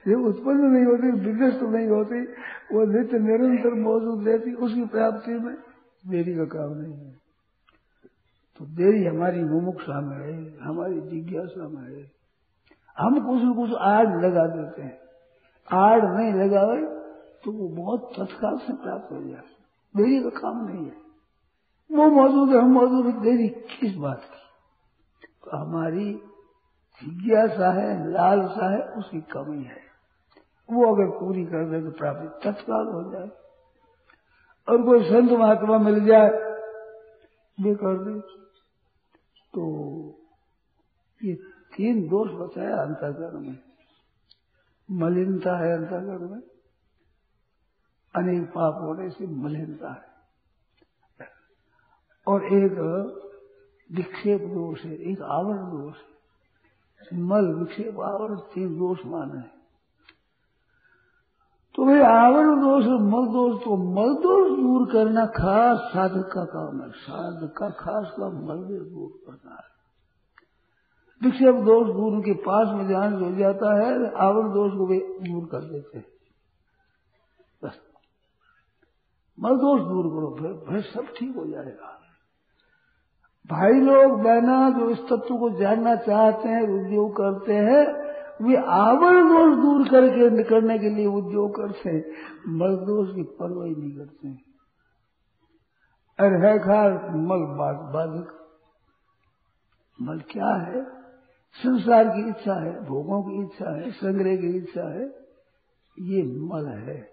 ये 0.08 0.16
उत्पन्न 0.28 0.70
नहीं 0.72 0.86
होती 0.86 1.12
तो 1.60 1.68
नहीं 1.70 1.88
होती, 1.88 2.20
वो 2.72 2.86
नित्य 2.92 3.20
निरंतर 3.20 3.74
मौजूद 3.82 4.28
रहती, 4.28 4.54
उसकी 4.56 4.86
प्राप्ति 4.88 5.34
में 5.36 5.54
देरी 6.06 6.34
का 6.36 6.46
काम 6.54 6.72
नहीं 6.78 6.94
है। 6.94 7.12
तो 8.57 8.65
देरी 8.65 9.05
हमारी 9.05 9.43
मुमुक्षा 9.43 10.01
में 10.01 10.17
है, 10.17 10.60
हमारी 10.62 11.01
जिज्ञासा 11.01 11.67
में 11.67 11.98
है। 11.98 12.12
हम 13.00 13.19
कुछ 13.25 13.43
न 13.43 13.53
कुछ 13.53 13.74
आड़ 13.79 14.25
लगा 14.25 14.48
देते 14.48 14.81
हैं। 14.81 15.00
आड़ 15.72 16.05
नहीं 16.05 16.33
लगावे 16.33 17.03
तो 17.43 17.51
वो 17.51 17.69
बहुत 17.69 18.13
तत्काल 18.19 18.57
से 18.57 18.74
प्राप्त 18.74 19.12
हो 19.12 19.24
जाए। 19.24 19.41
देरी 19.98 20.24
का 20.24 20.29
काम 20.29 20.67
नहीं 20.67 20.86
है। 20.86 21.03
वो 21.91 22.10
मौजूद 22.10 22.50
है, 22.50 22.62
हम 22.62 22.72
मौजूद 22.72 23.05
है। 23.05 23.22
देरी 23.22 23.48
किस 23.50 23.95
बात 23.95 24.19
की? 24.19 24.38
तो 25.43 25.57
हमारी 25.57 26.13
जिज्ञासा 27.03 27.72
है, 27.72 28.12
लालसा 28.12 28.72
है, 28.74 28.81
उसकी 28.81 29.22
कमी 29.22 29.63
है। 29.63 29.93
वो 30.72 30.95
अगर 30.95 31.19
पूरी 31.19 31.45
कर 31.45 31.69
दे 31.69 31.81
तो 31.81 31.91
प्राप्ति 31.91 32.50
तत्काल 32.50 32.88
हो 32.88 33.12
जाए। 33.12 33.29
और 34.69 34.83
कोई 34.83 35.03
संत 35.03 35.31
महात्मा 35.31 35.77
मिल 35.77 36.05
जाए 36.05 36.52
वे 37.62 37.75
कर 37.75 38.03
दे 38.03 38.19
तो 39.53 39.62
ये 41.24 41.36
तीन 41.75 42.07
दोष 42.07 42.31
बताया 42.31 42.75
अंतर्गण 42.75 43.39
में। 43.39 43.60
मलिनता 44.91 45.57
है 45.57 45.77
अंतर्गण 45.77 46.29
में। 46.29 46.41
अनेक 48.15 48.50
पाप 48.50 48.74
होने 48.81 49.10
से 49.10 49.27
मलिनता 49.27 49.93
है। 49.93 50.13
और 52.27 52.45
एक 52.45 52.72
विक्षेप 53.91 54.41
दोष 54.41 54.83
है, 54.83 54.95
एक 54.95 55.22
आवरण 55.22 55.57
दोष 55.57 55.95
है। 55.95 57.19
मल, 57.19 57.53
विक्षेप, 57.53 58.00
आवरण 58.00 58.36
तीन 58.36 58.77
दोष 58.77 59.05
माने 59.05 59.52
तो 61.75 61.86
भाई 61.86 62.00
आवरण 62.00 62.56
दोष 62.56 62.84
मल 62.86 63.34
दोष 63.34 63.63
तो 63.63 63.77
मल 63.77 64.13
दोष 64.13 64.60
दूर 64.60 64.94
करना 64.94 65.25
खास 65.25 65.77
साधक 65.77 66.30
का 66.34 66.46
काम 66.46 66.82
है। 66.82 66.89
साधक 66.89 67.53
का 67.58 67.70
खास 67.70 68.13
काम 68.20 68.34
मल 68.34 68.58
दूर 68.58 69.12
करना 69.27 69.51
है। 69.51 69.74
विक्षेप 71.24 71.56
दोष 71.56 71.88
दूर 71.88 72.22
के 72.22 72.34
पास 72.34 72.68
में 72.75 72.88
ध्यान 72.88 73.24
हो 73.24 73.32
जाता 73.32 73.75
है, 73.77 74.13
आवरण 74.13 74.50
दोष 74.50 74.72
को 74.74 74.86
भी 74.86 75.00
दूर 75.00 75.46
कर 75.46 75.63
देते 75.63 75.98
हैं। 75.98 76.06
बस। 77.63 77.80
मल 79.39 79.51
दोष 79.51 79.82
दूर 79.82 80.08
करो, 80.08 80.36
फिर 80.39 80.65
फिर 80.70 80.82
सब 80.82 81.13
ठीक 81.18 81.36
हो 81.36 81.46
जाएगा। 81.46 82.00
भाई 83.50 83.72
लोग 83.72 84.22
बहना 84.22 84.70
जो 84.70 84.89
इस 84.89 85.00
तत्व 85.00 85.38
को 85.38 85.50
जानना 85.50 85.96
चाहते 85.96 86.50
हैं, 86.50 86.62
उद्योग 86.62 87.12
करते 87.12 87.53
हैं 87.53 88.02
वे 88.42 88.56
आवरण 88.56 89.28
दोष 89.28 89.62
दूर 89.62 89.90
करके 89.90 90.44
करने 90.44 90.80
के 90.80 90.90
लिए 90.90 91.06
उद्योग 91.06 91.56
करते 91.56 91.90
हैं, 91.90 92.06
मल 92.48 92.75
दोष 92.75 93.16
की 93.16 93.24
परवाह 93.24 93.68
नहीं 93.68 93.98
करते 93.98 94.28
हैं। 94.28 94.44
अरे 96.20 96.48
है 96.48 96.60
खार 96.60 96.92
मल 97.16 97.56
बात 97.58 97.75
बाधक 97.75 98.40
मल 100.01 100.20
क्या 100.20 100.53
है? 100.53 100.86
संसार 101.53 102.07
की 102.07 102.29
इच्छा 102.29 102.53
है, 102.53 102.86
भोगों 102.86 103.24
की 103.24 103.44
इच्छा 103.44 103.75
है, 103.75 103.92
संग्रह 103.92 104.36
की 104.36 104.57
इच्छा 104.57 104.94
है। 104.94 105.07
ये 106.00 106.24
मल 106.24 106.68
है। 106.68 107.10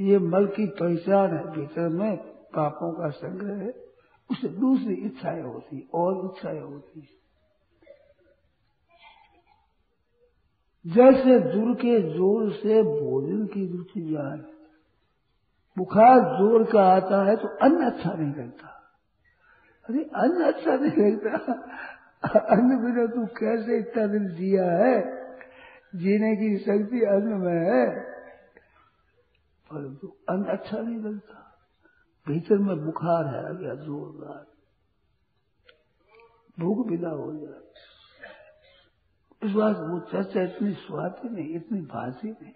ये 0.00 0.18
मल 0.18 0.46
की 0.46 0.66
पहचान 0.66 1.36
है, 1.36 1.50
भीतर 1.50 1.88
में 1.88 2.16
पापों 2.32 2.92
का 2.92 3.08
संग्रह 3.08 3.54
है। 3.54 3.88
उसे 4.30 4.48
दूसरी 4.48 4.94
इच्छाएँ 4.94 5.42
होती 5.42 5.88
और 5.94 6.24
इच्छाएँ 6.24 6.60
होती 6.60 7.17
जैसे 10.84 11.38
दूर 11.52 11.74
के 11.74 12.00
ज़ोर 12.14 12.50
से 12.52 12.82
भोजन 12.82 13.44
की 13.46 13.66
रुचि 13.66 14.00
जाए, 14.12 14.38
बुखार 15.76 16.18
ज़ोर 16.38 16.64
का 16.64 16.82
आता 16.86 17.24
है 17.24 17.36
तो 17.36 17.48
अन्न 17.66 17.84
अच्छा 17.86 18.12
नहीं 18.12 18.34
लगता 18.34 18.74
अरे, 19.86 20.02
अन्न 20.22 20.44
अच्छा 20.44 20.76
नहीं 20.76 21.06
लगता 21.06 21.36
अन्न 22.52 22.76
बिना 22.82 23.06
तू 23.06 23.26
कैसे 23.36 23.78
इतना 23.78 24.06
दिन 24.06 24.28
जिया 24.36 24.64
है? 24.76 24.96
जीने 25.96 26.34
की 26.36 26.56
शक्ति 26.58 27.00
अन्न 27.06 27.36
में 27.42 27.60
है। 27.64 27.84
परंतु 29.70 30.08
अन्न 30.28 30.44
अच्छा 30.44 30.78
नहीं 30.78 30.98
लगता 30.98 31.44
भीतर 32.26 32.58
में 32.58 32.76
बुखार 32.84 33.26
है 33.26 33.56
गया 33.58 33.74
जोरदार। 33.84 34.44
भूख 36.58 36.86
विदा 36.88 37.10
हो 37.10 37.32
जाए। 37.32 37.67
इस 39.42 39.52
बात 39.52 39.76
वो 39.76 40.00
चर्चा 40.00 40.42
इतनी 40.42 40.72
स्वाति 40.72 41.28
नहीं, 41.28 41.54
इतनी 41.54 41.80
भाषी 41.80 42.28
नहीं। 42.28 42.52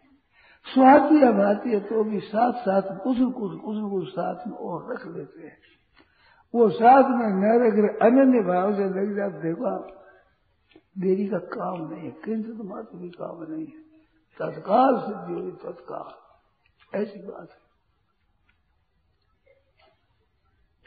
स्वाति 0.67 1.25
या 1.25 1.33
भाती 1.33 1.71
है 1.71 1.81
तो 1.81 2.05
भी 2.05 2.21
साथ 2.21 2.53
साथ 2.53 2.83
कुछ 2.83 3.19
न 3.19 3.31
कुछ 3.31 3.61
कुछ 3.61 3.77
न 3.77 3.91
कुछ 3.91 4.09
साथ 4.09 4.47
में 4.47 4.57
और 4.57 4.93
रख 4.93 5.07
लेते 5.07 5.47
हैं। 5.47 5.59
वो 6.55 6.71
साथ 6.71 7.03
में 7.03 7.27
न 7.27 7.67
रख 7.67 7.73
रहे 7.73 8.11
अनन्य 8.11 8.41
भाव 8.41 8.75
से 8.75 8.85
लग 8.85 9.17
जाते 9.17 9.43
देखो 9.43 9.67
आप, 9.67 10.05
देरी 10.99 11.27
का 11.29 11.39
काम 11.39 11.91
नहीं 11.91 12.05
है, 12.05 12.11
किंचित 12.11 12.57
मात्र 12.65 12.99
भी 12.99 13.11
काम 13.11 13.53
नहीं 13.53 13.67
है। 13.67 13.83
तत्काल 14.39 15.01
सिद्धि 15.01 15.33
हुई 15.33 15.51
तत्काल। 15.51 16.23
ऐसी 17.01 17.19
बात 17.19 17.49
है। 17.51 17.63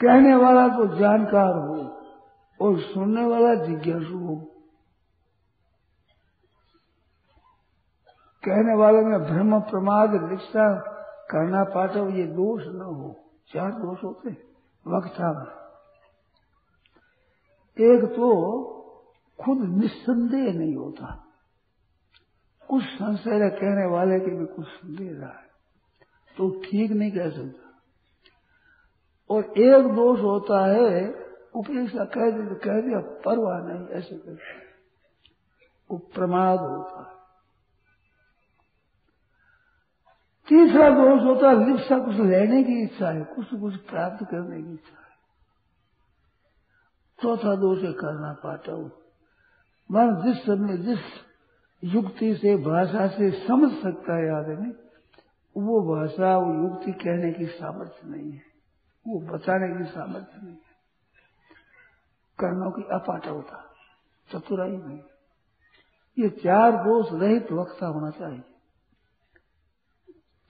कहने 0.02 0.36
वाला 0.36 0.68
तो 0.68 0.96
जानकार 0.96 1.54
हो, 1.54 2.02
और 2.62 2.80
सुनने 2.80 3.26
वाला 3.26 3.56
जिज्ञासु 3.56 4.18
हो। 4.18 4.55
कहने 8.46 8.76
वाले 8.76 9.02
में 9.02 9.20
भ्रम 9.20 9.60
प्रमाद 9.60 10.12
लिप्सा 10.32 10.80
करना 11.32 11.64
पाठव 11.64 12.10
ये 12.10 12.24
दोष 12.24 12.64
न 12.68 12.82
हो। 12.82 13.16
चार 13.54 13.72
दोष 13.72 14.04
होते 14.04 14.32
वक्ता 14.86 15.32
में 15.34 15.66
एक 17.78 18.04
तो 18.06 18.28
खुद 19.40 19.58
निस्संदेह 19.58 20.54
नहीं 20.54 20.76
होता। 20.76 21.26
कुछ 22.70 22.84
संशय 22.84 23.50
कहने 23.50 23.86
वाले 23.86 24.20
के 24.20 24.36
भी 24.36 24.46
कुछ 24.46 24.68
संदेह 24.68 25.12
रहा 25.12 25.30
है। 25.30 25.48
तो 26.38 26.50
ठीक 26.62 26.92
नहीं 26.92 27.12
कह 27.12 27.30
सकता। 27.30 27.66
और 29.30 29.44
एक 29.44 29.88
दोष 29.96 30.20
होता 30.20 30.66
है 30.66 31.10
उपेक्षा 31.56 32.06
कह 32.06 32.32
दे 32.32 32.48
तो 32.50 32.56
कह 32.56 32.82
दिया, 32.82 33.00
परवाह 33.00 33.60
नहीं, 33.60 33.88
ऐसे 33.88 34.16
करते 34.16 34.66
वो 35.92 35.98
प्रमाद 35.98 36.60
होता 36.60 37.00
है। 37.00 37.25
तीसरा 40.48 40.90
दोष 40.90 41.24
होता 41.24 41.50
है 41.50 41.68
लिप्सा 41.68 42.00
कुछ 42.00 42.16
लेने 42.16 42.64
की 42.64 42.84
इच्छा 42.84 43.10
है, 43.10 43.24
कुछ 43.24 43.46
कुछ 43.60 43.76
प्राप्त 43.76 44.26
करने 44.26 44.64
की 44.64 44.74
इच्छा 44.74 45.00
है। 45.00 45.06
चौथा 47.24 47.56
दोष 47.56 47.84
है, 47.84 47.94
करना 47.94 48.34
पाता 48.34 48.72
हूँ। 48.72 48.92
मन 49.92 50.22
जिस 50.26 50.44
समय, 50.44 50.78
जिस 50.78 51.00
युक्ति 51.84 52.36
से, 52.36 52.56
भाषा 52.56 53.08
से 53.08 53.48
समझ 53.48 53.72
सकता 53.72 54.16
है 54.16 54.32
आदमी 54.32 54.72
वो 55.58 55.96
भाषा, 55.96 56.38
वो 56.38 56.70
युक्ति 56.70 56.92
कहने 56.92 57.34
की 57.34 57.46
सामर्थ्य 57.46 58.10
नहीं 58.10 58.32
है। 58.32 58.42
वो 59.08 59.20
बताने 59.20 59.78
की 59.78 59.92
सामर्थ्य 59.92 60.40
नहीं 60.44 60.56
है। 60.56 60.76
कर्णों 62.40 62.72
की 62.72 62.82
अपाटवता 62.82 63.74
चतुराई 64.32 64.78
नहीं 64.78 65.00
ये 66.20 66.30
चार 66.30 66.72
दोष 66.72 67.22
रहित 67.22 67.52
वक्ता 67.52 67.88
होना 67.88 68.10
चाहिए। 68.10 68.44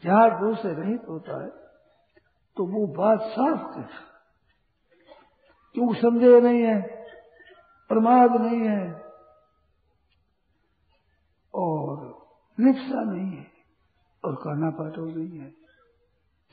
चार 0.05 0.29
दोष 0.29 0.61
से 0.61 0.73
रहित 0.73 1.01
होता 1.09 1.43
है 1.43 1.49
तो 2.57 2.65
वो 2.65 2.87
बात 2.87 3.19
साफ़ 3.21 3.75
कर। 3.75 3.87
क्यों 5.73 5.93
संदेह 5.93 6.41
नहीं 6.41 6.61
है? 6.61 6.81
प्रमाद 7.89 8.31
नहीं 8.31 8.61
है। 8.61 9.05
और 11.53 11.95
लिप्सा 12.59 13.01
नहीं 13.03 13.37
है, 13.37 13.47
और 14.25 14.35
कहना 14.35 14.69
पाटो 14.69 15.05
नहीं 15.05 15.39
है। 15.39 15.49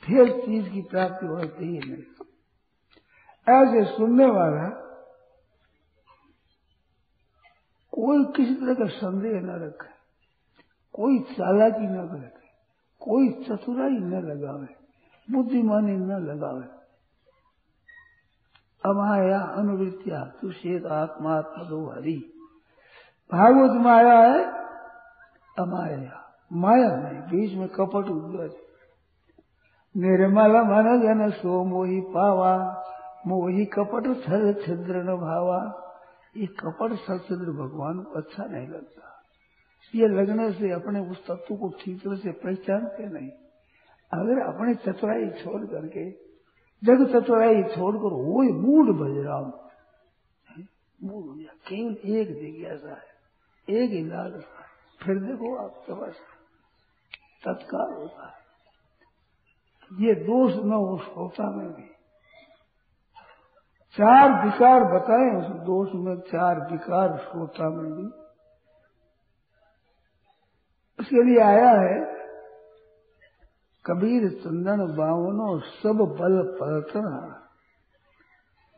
फिर 0.03 0.45
चीज़ 0.45 0.69
की 0.69 0.81
प्राप्ति 0.81 1.25
हो 1.25 1.35
होती 1.35 1.65
ही 1.65 1.79
नहीं। 1.79 2.25
ऐसे 3.49 3.97
सुनने 3.97 4.25
वाला 4.25 4.69
कोई 7.91 8.25
किसी 8.25 8.55
तरह 8.55 8.73
का 8.73 8.85
संदेह 8.85 9.31
न 9.31 9.49
रखे, 9.63 9.89
कोई 10.93 11.19
चालाकी 11.19 11.87
न 11.87 12.25
रखे 12.25 12.42
कोई 13.03 13.29
चतुराई 13.43 13.97
न 13.99 14.13
लगावे, 14.21 14.67
बुद्धिमानी 15.27 15.95
न 15.95 16.11
लगावे। 16.11 16.65
अमाया 18.85 19.39
अनुवृत्तिया 19.39 20.23
तुषेत 20.41 20.85
आत्मात्म 20.85 21.63
दो 21.63 21.85
हरि। 21.91 22.33
भागवत 23.31 23.81
माया 23.81 24.19
है, 24.19 24.43
अमाया। 25.59 26.19
माया 26.53 26.95
नहीं, 26.95 27.21
बीच 27.21 27.57
में 27.57 27.67
कपट 27.67 28.09
उद्गत 28.09 28.55
निर्मल 29.97 30.51
मन 30.51 31.01
जन 31.01 31.29
सो 31.29 31.63
मोही 31.63 32.01
पावा, 32.01 32.83
मोही 33.27 33.65
कपट 33.65 34.03
छिद्र 34.65 35.03
न 35.03 35.15
भावा। 35.17 35.59
ये 36.37 36.45
कपट 36.45 36.95
छिद्र 37.27 37.51
भगवान 37.51 37.99
को 37.99 38.11
अच्छा 38.11 38.43
नहीं 38.45 38.67
लगता। 38.67 39.12
ये 39.93 40.07
लगने 40.07 40.51
से 40.51 40.71
अपने 40.71 40.99
उस 40.99 41.25
तत्व 41.27 41.55
को 41.55 41.69
ठीक 41.81 41.99
तरह 41.99 42.15
से 42.15 42.31
पहचानते 42.31 43.05
नहीं। 43.05 43.29
अगर 44.11 44.41
अपने 44.43 44.75
चतुराई 44.75 45.29
छोड़ 45.29 45.65
करके, 45.65 46.11
जग 46.83 47.05
चतुराई 47.11 47.63
छोड़कर 47.63 48.13
वो 48.13 48.43
मूड 48.61 48.89
बजराम। 48.95 49.51
मूड 50.99 51.25
हो 51.25 51.33
गया 51.33 51.53
केवल 51.67 52.17
एक 52.17 52.27
जिज्ञासा 52.27 52.89
है, 52.89 53.11
एक 53.69 53.89
ही 53.89 54.03
लालसा 54.03 54.59
है। 54.59 54.67
फिर 55.03 55.15
देखो 55.15 55.55
आप 55.55 55.71
तपस्या, 55.89 56.29
तत्काल 57.43 57.93
होता 57.93 58.27
है। 58.27 58.43
ये 59.91 60.13
दोष 60.15 60.53
न 60.55 60.71
हो 60.71 60.97
श्रोता 60.97 61.51
में 61.51 61.69
भी। 61.73 61.87
चार 63.97 64.45
विकार 64.45 64.83
बताए 64.83 65.39
उस 65.39 65.55
दोष 65.65 65.89
में, 65.95 66.15
चार 66.19 66.71
विकार 66.71 67.17
श्रोता 67.17 67.69
में 67.69 67.91
भी। 67.91 68.22
उसके 71.03 71.23
लिए 71.23 71.39
आया 71.43 71.71
है, 71.77 71.95
कबीर 73.85 74.29
चंदन 74.39 74.79
बावनो 74.95 75.47
सब 75.59 76.03
बल 76.19 76.35
पलटना 76.55 77.17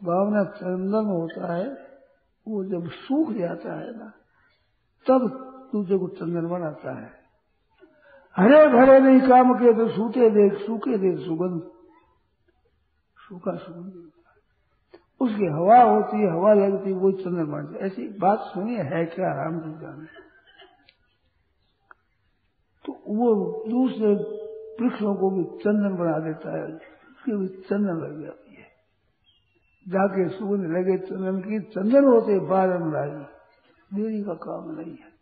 बावना 0.02 0.44
चंदन 0.56 1.06
होता 1.08 1.54
है, 1.54 1.68
वो 2.48 2.64
जब 2.66 2.90
सूख 2.98 3.32
जाता 3.32 3.78
है 3.80 3.92
ना, 3.98 4.10
तब 5.06 5.30
तुझे 5.72 5.98
को 5.98 6.08
चंदन 6.18 6.50
बनाता 6.50 6.98
है। 7.00 7.14
हरे 8.36 8.66
भरे 8.70 9.00
नहीं 9.00 9.22
काम 9.22 9.54
के 9.54 9.74
तो 9.74 9.88
सूखे 9.94 10.30
देख 10.32 10.60
सूखे 10.66 10.98
देख 10.98 11.20
सुगंध। 11.20 11.62
सूखा 13.18 13.56
सुगंध 13.58 14.12
उसकी 15.22 15.48
हवा 15.54 15.82
होती 15.84 16.18
है, 16.18 16.30
हवा 16.32 16.54
लगती 16.56 16.94
वो 16.94 17.12
चंद्र 17.14 17.44
बनती 17.46 17.86
ऐसी 17.86 18.08
बात 18.20 18.40
सुनिए 18.48 18.84
है 18.86 19.06
क्या 19.06 19.32
राम 19.34 19.60
जी 19.60 19.72
का 19.76 19.92
वो 23.08 23.64
दूसरे 23.70 24.16
वृक्षों 24.82 25.16
को 25.16 25.30
भी 25.30 25.44
चंदन 25.44 25.96
बना 25.96 26.20
देता 26.20 26.58
है। 26.58 26.76
उसके 26.76 27.38
भी 27.38 27.48
चंदन 27.48 27.94
लग 27.94 28.22
जाती 28.22 28.56
है। 28.56 28.66
जाके 29.88 30.30
सुगंध 30.30 30.66
लगे 30.66 30.98
चंदन 30.98 31.40
की, 31.40 31.60
चंदन 31.60 32.06
होते 32.06 32.40
बारन 32.40 32.94
लाई 32.94 33.26
देरी 33.94 34.24
का 34.24 34.34
काम 34.34 34.72
नहीं 34.72 34.92
है। 34.92 35.16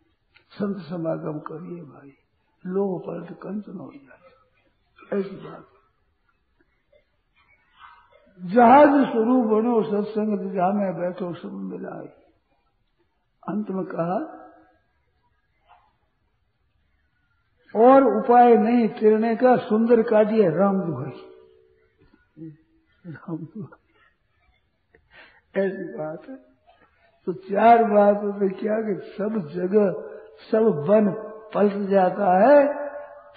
संत 0.50 0.76
समागम 0.76 1.38
करिए 1.38 1.82
भाई। 1.82 2.12
लोग 2.66 3.06
पलट 3.06 3.38
कंचन 3.38 3.78
हो 3.78 3.92
जाए। 3.94 5.20
ऐसी 5.20 5.36
बात। 5.36 5.64
जहाज़ 8.42 9.06
स्वरूप 9.10 9.46
बनो, 9.46 9.82
सत्संग 9.82 10.28
में 10.28 11.00
बैठो, 11.00 11.34
सब 11.34 11.52
मिलाए। 11.52 12.06
अंत 13.48 13.70
में 13.70 13.84
कहा 13.84 14.43
और 17.76 18.04
उपाय 18.04 18.56
नहीं, 18.56 18.88
तिरने 18.88 19.36
का 19.36 19.56
सुंदर 19.56 20.02
काटिए 20.02 20.50
राम 20.50 20.80
दुहाई। 20.80 21.28
राम 23.06 23.36
दुहाई। 23.36 23.80
ऐसी 25.60 25.98
बात 25.98 26.28
है। 26.28 26.36
तो 27.26 27.32
चार 27.32 27.84
बातों 27.84 28.32
में 28.32 28.50
क्या 28.50 28.80
कि 28.80 29.14
सब 29.18 29.48
जगह, 29.54 30.10
सब 30.52 30.86
वन 30.88 31.10
पलट 31.54 31.88
जाता 31.88 32.38
है 32.38 32.84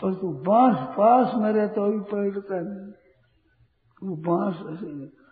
पर 0.01 0.13
तू 0.13 0.29
बाँस 0.33 0.77
पास 0.77 1.31
में 1.35 1.51
रहता 1.53 1.73
तो 1.73 1.99
पलटता 1.99 2.55
नहीं। 2.55 2.93
वो 4.03 4.15
बाँस 4.15 4.55
ऐसे 4.55 4.85
है। 4.87 5.27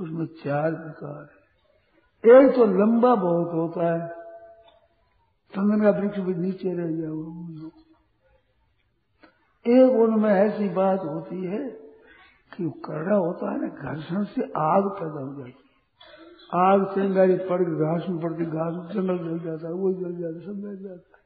उसमें 0.00 0.26
चार 0.26 0.72
प्रकार 0.72 1.22
है। 1.22 1.40
एक 2.40 2.56
तो 2.56 2.64
लंबा 2.64 3.14
बहुत 3.14 3.52
होता 3.52 3.94
है 3.94 4.19
चंदन 5.50 5.82
का 5.82 5.90
वृक्ष 5.90 6.18
भी 6.18 6.34
नीचे 6.34 6.68
रह 6.68 6.86
गया 6.86 7.10
वो 7.10 7.70
एक 9.66 9.90
उनमें 9.90 10.30
ऐसी 10.30 10.68
बात 10.68 11.00
होती 11.00 11.44
है 11.44 11.70
कि 12.56 12.64
वो 12.64 12.70
करड़ा 12.70 13.16
होता 13.16 13.52
है 13.52 13.60
ना, 13.60 13.68
घर्षण 13.68 14.24
से 14.24 14.42
आग 14.42 14.82
पैदा 14.84 15.20
हो 15.20 15.34
जाती 15.34 15.50
है। 15.50 15.70
आग 16.54 16.94
चिंगारी 16.94 17.34
पड़ 17.34 17.62
के 17.62 17.74
घास 17.76 18.08
में 18.08 18.20
पड़ती, 18.20 18.44
घास 18.44 18.94
जंगल 18.94 19.18
जल 19.18 19.38
जाता 19.38 19.66
है 19.66 19.74
वो 19.74 19.92
जल 19.92 20.16
जाता 20.16 20.38
है, 20.38 20.46
सब 20.46 20.60
जल 20.60 20.88
जाता 20.88 21.18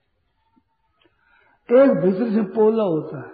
है। 1.70 1.82
एक 1.82 1.90
भीतर 1.90 2.30
से 2.30 2.42
पोला 2.42 2.82
होता 2.82 3.16
है। 3.16 3.30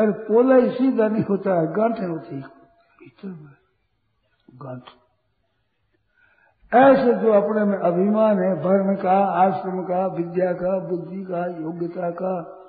अरे 0.00 0.12
पोला 0.12 0.56
इसी 0.56 0.96
का 0.96 1.08
नहीं 1.08 1.24
होता 1.24 1.60
है, 1.60 1.66
गांठे 1.66 2.04
होती 2.04 2.34
है। 2.34 2.42
भीतर 3.00 3.28
में 3.28 3.54
गांठ। 4.54 5.03
ऐसे 6.74 7.14
जो 7.14 7.32
अपने 7.32 7.64
में 7.64 7.78
अभिमान 7.78 8.38
है 8.38 8.56
धर्म 8.56 9.02
का, 9.02 9.18
आश्रम 9.42 9.82
का, 9.82 10.06
विद्या 10.06 10.52
का, 10.52 10.88
बुद्धि 10.88 11.24
का, 11.24 11.46
योग्यता 11.46 12.10
का 12.10 12.60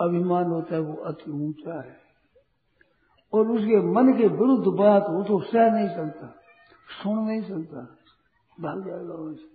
अभिमान 0.00 0.44
होता 0.44 0.74
है, 0.74 0.80
वो 0.80 0.94
अति 0.94 1.30
ऊँचा 1.30 1.82
है। 1.82 1.96
और 3.32 3.48
उसके 3.48 3.76
मन 3.92 4.12
के 4.12 4.26
विरुद्ध 4.26 4.78
बात 4.78 5.02
वो 5.02 5.22
तो 5.22 5.40
सह 5.40 5.70
नहीं 5.70 5.88
सकता, 5.88 6.26
सुन 7.02 7.18
नहीं 7.18 7.42
सकता, 7.42 7.80
भाग 8.60 8.86
जाएगा 8.86 9.14
वैसे 9.14 9.48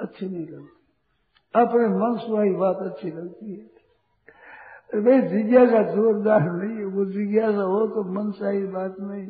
अच्छे 0.00 0.26
नहीं 0.26 0.46
लगता। 0.46 1.62
अपने 1.62 1.88
मन 1.88 2.18
सुहाई 2.18 2.50
बात 2.50 2.76
अच्छी 2.76 3.10
लगती 3.10 3.52
है। 3.52 3.76
भाई 5.02 5.28
जिज्ञासा 5.28 5.82
जोरदार 5.82 6.40
नहीं 6.40 6.78
है, 6.78 6.84
वो 6.84 7.04
जिज्ञासा 7.04 7.62
हो 7.62 7.86
तो 7.86 8.12
मन 8.12 8.30
सही 8.30 8.66
बात 8.66 8.94
नहीं, 9.00 9.28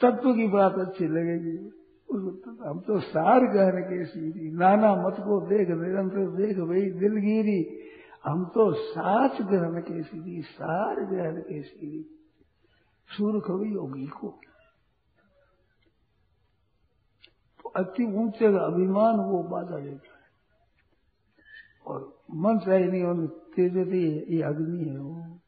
तत्व 0.00 0.32
की 0.32 0.48
बात 0.48 0.74
अच्छी 0.74 1.04
लगेगी। 1.04 1.77
हम 2.12 2.80
तो 2.80 3.00
सार 3.00 3.40
गहन 3.40 3.82
के 3.82 4.04
सीरी 4.04 4.52
नाना 4.52 4.94
मत 4.94 5.14
को 5.14 5.46
देख, 5.46 5.68
निरंतर 5.68 6.36
देख 6.36 6.56
भाई 6.58 6.80
दिलगिरी। 6.80 7.88
हम 8.24 8.44
तो 8.44 8.72
साच 8.72 9.42
ग्रहण 9.42 9.80
के 9.80 10.02
सीरी 10.02 10.42
सार 10.42 11.04
ग्रहण 11.04 11.40
के 11.40 11.62
सीरी 11.62 12.02
सूर 13.08 13.40
कवि 13.40 13.74
योगी 13.74 14.06
को। 14.06 14.28
तो 17.62 17.68
अति 17.68 18.04
ऊँचे 18.04 18.52
का 18.52 18.64
अभिमान 18.64 19.16
वो 19.16 19.42
बाधा 19.42 19.76
देता 19.76 20.12
है। 20.12 20.18
और 21.86 22.18
मन 22.30 22.58
चाहिए 22.58 22.86
नहीं 22.86 23.02
और 23.02 23.26
तेजती 23.26 24.36
ये 24.36 24.42
अग्नि 24.42 24.84
है 24.84 24.98
वो। 24.98 25.40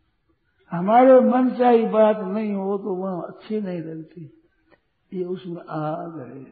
हमारे 0.70 1.20
मन 1.20 1.51
चाहिए 1.51 1.88
बात 1.88 2.16
नहीं 2.16 2.55
हो 2.55 2.79
तो 2.79 2.94
वह 2.94 3.23
अच्छी 3.23 3.61
नहीं 3.61 3.81
लगती। 3.81 4.39
ये 5.12 5.25
उसमें 5.25 5.62
आग 5.62 6.18
है 6.18 6.44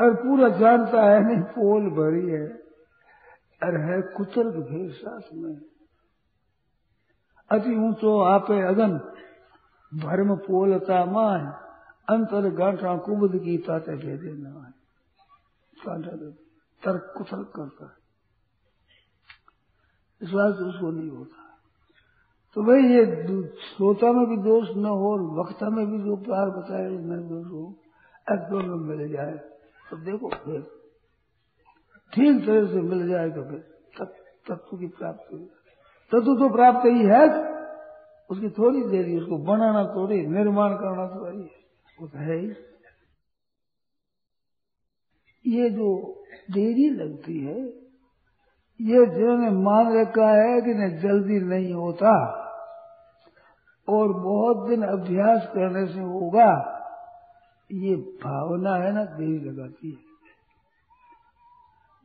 और 0.00 0.14
पूरा 0.14 0.48
जानता 0.48 1.02
है 1.02 1.20
नहीं, 1.20 1.42
पोल 1.42 1.90
भरी 1.90 2.28
है। 2.28 2.64
और 3.62 3.80
है 3.80 4.02
कुतर्क 4.02 4.54
भेद 4.54 4.92
साथ 4.92 5.20
में। 5.32 5.60
अति 7.50 7.76
ऊंचो 7.76 8.20
आपे 8.20 8.60
अगन, 8.60 8.98
भरम 9.94 10.36
पोलता 10.36 11.04
मान 11.04 11.46
अंतर 12.08 12.50
गांठा 12.50 12.96
कुबद 12.96 13.38
की 13.38 13.58
ताते 13.58 13.96
भेदे 13.96 14.32
न 14.32 14.72
तर्क 16.84 17.14
कुतर्क 17.18 17.52
करता 17.56 17.84
है। 17.84 17.92
विश्वास 20.20 20.54
उसको 20.54 20.90
नहीं 20.90 21.10
होता। 21.10 21.43
तो 22.56 22.62
भाई 22.62 22.82
ये 22.84 23.04
श्रोता 23.60 24.10
में 24.12 24.26
भी 24.26 24.36
दोष 24.42 24.68
न 24.76 24.90
हो 24.98 25.08
वक्ता 25.38 25.68
में 25.70 25.84
भी 25.86 25.98
जो 25.98 26.16
प्यार 26.16 26.50
बताए 26.50 26.82
न 26.82 27.16
दोष 27.28 27.46
हो। 27.52 27.62
अब 28.26 28.44
दोनों 28.50 28.76
मिल 28.80 29.08
जाए 29.12 29.32
तो 29.90 29.96
देखो 29.96 30.28
फिर। 30.34 30.60
ठीक 32.12 32.44
तरह 32.46 32.66
से 32.66 32.82
मिल 32.82 33.08
जाए 33.08 33.30
तो 33.30 33.42
फिर 33.42 33.60
तत्व 34.46 34.76
की 34.76 34.86
प्राप्ति 34.86 35.38
तत्व 36.12 36.30
तो 36.34 36.48
प्राप्त 36.52 36.86
ही 36.86 37.02
है। 37.04 37.24
उसकी 38.30 38.48
थोड़ी 38.50 38.82
देरी, 38.82 39.16
उसको 39.20 39.38
बनाना 39.38 39.82
थोड़ी, 39.94 40.16
निर्माण 40.26 40.74
करना 40.74 41.06
थोड़ी 41.08 41.40
है। 41.40 41.62
वो 41.98 42.06
तो 42.06 42.18
है 42.18 42.36
ही। 42.38 42.48
ये 45.44 45.70
जो 45.70 45.88
देरी 46.50 46.88
लगती 46.90 47.36
है, 47.44 47.58
ये 48.80 49.04
जिन्होंने 49.06 49.50
मान 49.58 49.92
रखा 49.98 50.28
है 50.30 50.60
कि 50.60 50.74
नहीं 50.74 50.96
जल्दी 50.98 51.38
नहीं 51.46 51.72
होता 51.72 52.14
और 53.88 54.12
बहुत 54.12 54.68
दिन 54.68 54.82
अभ्यास 54.82 55.48
करने 55.54 55.86
से 55.86 56.00
होगा, 56.00 56.70
ये 57.72 57.96
भावना 57.96 58.74
है 58.74 58.92
ना 58.92 59.04
देरी 59.04 59.50
लगाती 59.50 59.90
है। 59.90 60.14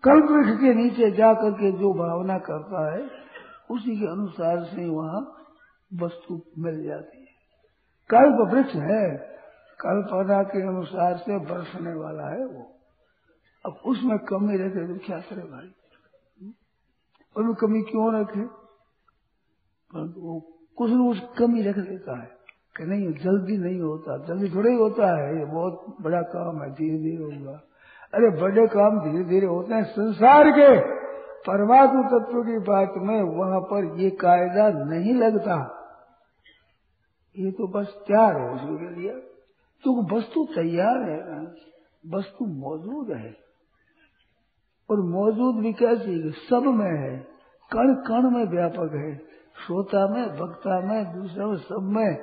कल 0.04 0.22
वृक्ष 0.22 0.62
के 0.62 0.74
नीचे 0.74 1.12
जाकर 1.12 1.52
के 1.52 1.72
जो 1.72 1.94
भावना 1.94 2.38
करता 2.38 2.96
है, 2.96 3.10
उसी 3.72 4.00
के 4.00 4.06
अनुसार 4.06 4.64
से 4.64 4.90
वहाँ 4.90 5.36
वस्तु 5.94 6.42
मिल 6.58 6.84
जाती 6.84 7.20
है। 7.20 7.26
कल्प 8.10 8.54
वृक्ष 8.54 8.76
है, 8.76 9.18
कल्पना 9.80 10.44
के 10.44 10.68
अनुसार 10.68 11.18
से 11.18 11.40
बरसने 11.40 11.94
वाला 11.94 12.28
है 12.28 12.46
वो। 12.46 12.76
अब 13.66 13.72
उसमें 13.86 14.20
कमी 14.20 14.58
रहते 14.58 14.88
तो 14.88 15.06
क्या 15.06 15.20
करे 15.20 15.42
भाई? 15.42 15.74
उसमें 17.38 17.56
कमी 17.56 17.82
क्यों 17.82 18.22
रखे? 18.22 18.42
परंतु 19.94 20.22
वो 20.22 20.59
कुछ 20.80 20.92
न 20.92 21.08
कुछ 21.08 21.20
कमी 21.38 21.62
रख 21.62 21.76
देता 21.76 22.22
है। 22.22 22.40
कि 22.78 22.86
नहीं, 22.86 23.14
जल्दी 23.14 23.58
नहीं 23.58 23.82
होता, 23.82 24.18
जल्दी 24.18 24.56
थोड़ा 24.56 24.70
ही 24.70 24.76
होता 24.76 25.22
है। 25.22 25.40
ये 25.40 25.46
बहुत 25.46 25.96
बड़ा 26.02 26.22
काम 26.22 26.64
है 26.64 26.70
धीरे 26.72 26.98
धीरे 26.98 27.24
होगा। 27.24 27.62
अरे, 28.14 28.42
बड़े 28.42 28.68
काम 28.68 29.12
धीरे 29.12 29.24
धीरे 29.24 29.48
होते 29.48 29.74
हैं। 29.74 29.84
संसार 29.84 30.52
के 30.52 30.80
परमात्मा 31.48 32.02
तत्व 32.02 32.44
की 32.44 32.60
बात 32.60 32.94
में 32.98 33.22
वहाँ 33.22 33.60
पर 33.60 34.00
ये 34.00 34.10
कायदा 34.10 34.70
नहीं 34.70 35.14
लगता। 35.14 35.76
ये 37.38 37.52
तो 37.52 37.68
बस 37.68 37.88
तैयार 38.08 38.38
है 38.42 38.52
उसके 38.52 39.02
लिए। 39.02 39.12
तो 39.84 40.18
वस्तु 40.18 40.48
तैयार 40.56 41.10
है, 41.10 41.44
वस्तु 42.16 42.46
मौजूद 42.46 43.12
है। 43.12 43.36
और 44.90 45.02
मौजूद 45.02 45.56
भी 45.56 45.74
कैसी? 45.74 46.32
सब 46.32 46.64
में 46.66 46.98
है। 46.98 47.20
कण 47.72 47.94
कण 47.94 48.30
में 48.30 48.46
व्यापक 48.46 48.92
है। 48.94 49.29
श्रोता 49.66 50.08
में, 50.08 50.40
वक्ता 50.40 50.80
में, 50.80 51.16
दूसरे 51.16 51.58
सब 51.58 51.80
में 51.82 52.16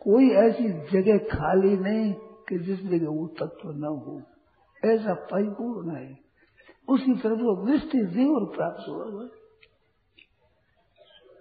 कोई 0.00 0.30
ऐसी 0.30 0.68
जगह 0.68 1.18
खाली 1.18 1.76
नहीं 1.76 2.14
कि 2.48 2.58
जिस 2.58 2.86
जगह 2.86 3.08
वो 3.08 3.26
तत्व 3.26 3.70
न 3.70 3.84
हो। 3.84 4.22
ऐसा 4.84 5.14
परिपूर्ण 5.14 5.96
है 5.96 6.18
उसकी 6.88 7.14
तरफ़ 7.14 7.38
वो 7.38 7.66
दृष्टि 7.66 8.06
जीवर 8.06 8.56
प्राप्त 8.56 8.88
हुआ 8.88 9.28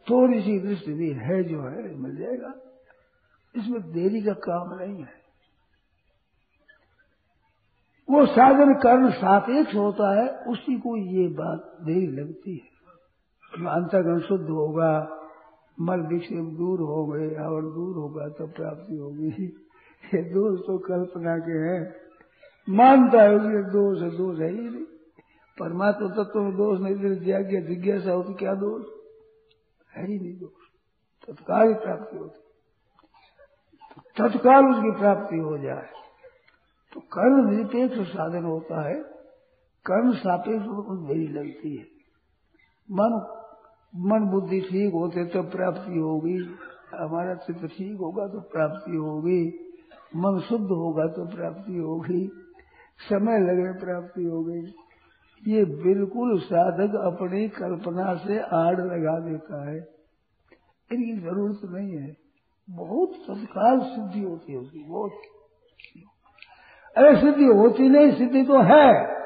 थोड़ी 0.10 0.42
सी 0.42 0.60
दृष्टि 0.60 0.94
भी 0.94 1.12
है 1.12 1.44
जो 1.44 1.62
है, 1.62 1.96
मिल 1.96 2.18
जाएगा। 2.18 2.54
इसमें 3.56 3.92
देरी 3.92 4.22
का 4.22 4.34
काम 4.34 4.80
नहीं 4.80 5.04
है। 5.04 5.28
वो 8.10 8.26
साधन 8.26 8.74
कर्म 8.74 9.12
सापेक्ष 9.12 9.76
होता 9.76 10.22
है, 10.22 10.38
उसी 10.38 10.80
को 10.80 10.98
ये 10.98 11.28
बात 11.28 11.78
देरी 11.82 12.08
लगती 12.08 12.52
है। 12.52 12.78
अंतर्गण 13.66 14.20
शुद्ध 14.20 14.50
होगा। 14.50 15.17
मल 15.82 16.00
विक्षेप 16.00 16.44
दूर 16.44 16.80
हो 16.80 17.06
गए, 17.06 17.36
और 17.36 17.62
दूर 17.62 17.96
होगा 17.96 18.28
तब 18.28 18.52
प्राप्ति 18.52 18.96
होगी 18.96 19.28
ये 20.14 20.22
दोष 20.24 20.60
तो 20.60 20.78
कल्पना 20.78 21.38
के 21.38 21.52
हैं। 21.52 21.96
मानता 22.70 23.22
है 23.22 23.36
उसके 23.36 23.64
दोष 23.64 24.02
है 24.02 24.18
दोष 24.18 24.40
है 24.40 24.50
ही 24.50 24.70
नहीं। 24.70 24.86
परमात्मा 25.60 26.24
तत्व 26.24 26.40
में 26.40 26.54
दोष 26.54 26.80
नहीं, 26.80 26.96
फिर 26.96 27.24
ज्ञा 27.24 27.42
जिज्ञासा 27.42 28.12
होती, 28.12 28.34
क्या 28.34 28.54
दोष? 28.54 28.86
है 29.98 30.08
ही 30.08 30.20
नहीं 30.20 30.40
दोष। 30.40 30.68
तत्काल 31.28 31.68
ही 31.68 31.74
प्राप्ति 31.74 32.18
होती। 32.18 32.40
तत्काल 34.18 34.66
उसकी 34.66 35.00
प्राप्ति 35.00 35.38
हो 35.38 35.58
जाए। 35.58 35.90
तो 36.94 37.00
कर्म 37.00 37.50
निरपेक्ष 37.50 38.12
साधन 38.12 38.44
होता 38.44 38.88
है। 38.88 39.04
कर्म 39.86 40.12
सापेक्ष 40.12 40.66
मेरी 41.10 41.28
लगती 41.28 41.78
है। 41.78 41.84
मन 42.92 43.37
मन 43.94 44.30
बुद्धि 44.32 44.62
ठीक 44.62 44.94
होते 44.94 45.26
तो 45.26 45.44
प्राप्ति 45.44 46.00
होगी। 46.00 46.38
हमारा 46.94 47.34
चित्त 47.36 47.66
ठीक 47.66 47.98
होगा 48.00 48.28
तो 48.28 48.40
प्राप्ति 48.40 48.96
होगी। 48.96 49.48
मन 50.16 50.40
शुद्ध 50.40 50.66
होगा 50.66 51.08
तो 51.08 51.36
प्राप्ति 51.36 51.78
होगी। 51.78 52.28
समय 53.00 53.40
लगे 53.40 53.80
प्राप्ति 53.80 54.24
होगी। 54.24 54.74
ये 55.54 55.66
बिल्कुल 55.66 56.40
साधक 56.40 56.96
अपनी 57.06 57.50
कल्पना 57.50 58.14
से 58.16 58.40
आड़ 58.40 58.82
लगा 58.82 59.20
देता 59.20 59.70
है। 59.70 59.78
इनकी 60.92 61.20
ज़रूरत 61.22 61.60
नहीं 61.64 61.98
है। 61.98 62.16
बहुत 62.70 63.10
तत्काल 63.10 63.80
सिद्धि 63.80 64.20
होती 64.20 64.54
है 64.54 64.60
उसकी, 64.60 64.84
बहुत। 64.84 65.12
अरे 66.96 67.16
सिद्धि 67.22 67.46
होती 67.46 67.90
नहीं, 67.90 68.12
सिद्धि 68.12 68.44
तो 68.44 68.62
है। 68.62 69.18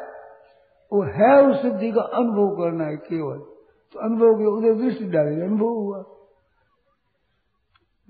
वो 0.92 1.04
है 1.04 1.48
उस 1.48 1.62
सिद्धि 1.62 1.92
का 1.92 2.02
अनुभव 2.02 2.56
करना 2.56 2.86
है 2.86 2.96
केवल। 2.96 3.51
तो 3.94 4.00
अनुभव 4.00 4.40
के 4.40 4.46
उधर 4.46 4.82
दृष्टि 4.82 5.06
डाले 5.06 5.42
अनुभव 5.42 5.66
हुआ। 5.66 6.04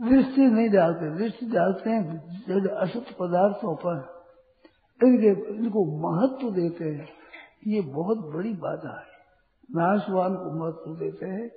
दृष्टि 0.02 0.42
नहीं 0.42 0.70
डालते, 0.70 1.16
दृष्टि 1.16 1.46
डालते 1.46 1.90
हैं 1.90 2.18
जब 2.50 2.70
असत 2.70 3.06
पदार्थों 3.20 3.76
पर। 3.76 4.22
इनके, 5.04 5.56
इनको 5.56 5.86
महत्व 5.86 6.52
देते 6.52 6.86
हैं। 6.86 7.08
ये 7.68 7.82
बहुत 7.82 8.18
बड़ी 8.18 8.54
बाधा 8.54 9.00
है। 9.00 9.12
नाशवान 9.76 10.36
को 10.36 10.66
महत्व 10.66 11.00
देते 11.00 11.26
हैं। 11.26 11.52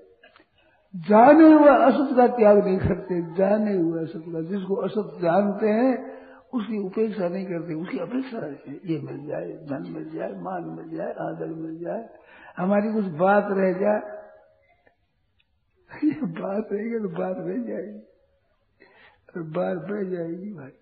जाने 0.97 1.53
हुए 1.53 1.69
असत 1.69 2.17
का 2.17 2.27
त्याग 2.27 2.65
नहीं 2.65 2.79
करते, 2.79 3.35
जाने 3.35 3.77
हुए 3.77 4.03
असत 4.03 4.23
का, 4.29 4.41
जिसको 4.41 4.75
असत 4.75 5.19
जानते 5.23 5.69
हैं, 5.69 6.19
उसकी 6.55 6.87
उपेक्षा 6.87 7.29
नहीं 7.29 7.47
करते, 7.47 7.75
उसकी 7.75 7.99
अपेक्षा 7.99 8.47
है। 8.47 8.53
ये 8.85 9.01
मिल 9.01 9.27
जाए, 9.27 9.51
धन 9.51 9.93
मिल 9.93 10.11
जाए, 10.11 10.33
मान 10.33 10.65
मिल 10.65 10.97
जाए, 10.97 11.13
आदर 11.13 11.47
मिल 11.47 11.79
जाए 11.79 12.09
हमारी 12.57 12.93
कुछ 12.93 13.05
बात 13.05 13.45
रह 13.51 13.73
जाए 13.73 14.15
ये 16.05 16.27
बात 16.27 16.69
रहेगी 16.73 16.99
तो 16.99 17.09
बात 17.09 17.37
रह 17.39 17.63
जाएगी। 17.63 18.07
बात 19.37 19.77
बढ़ 19.77 20.05
जाएगी 20.05 20.55
भाई। 20.55 20.73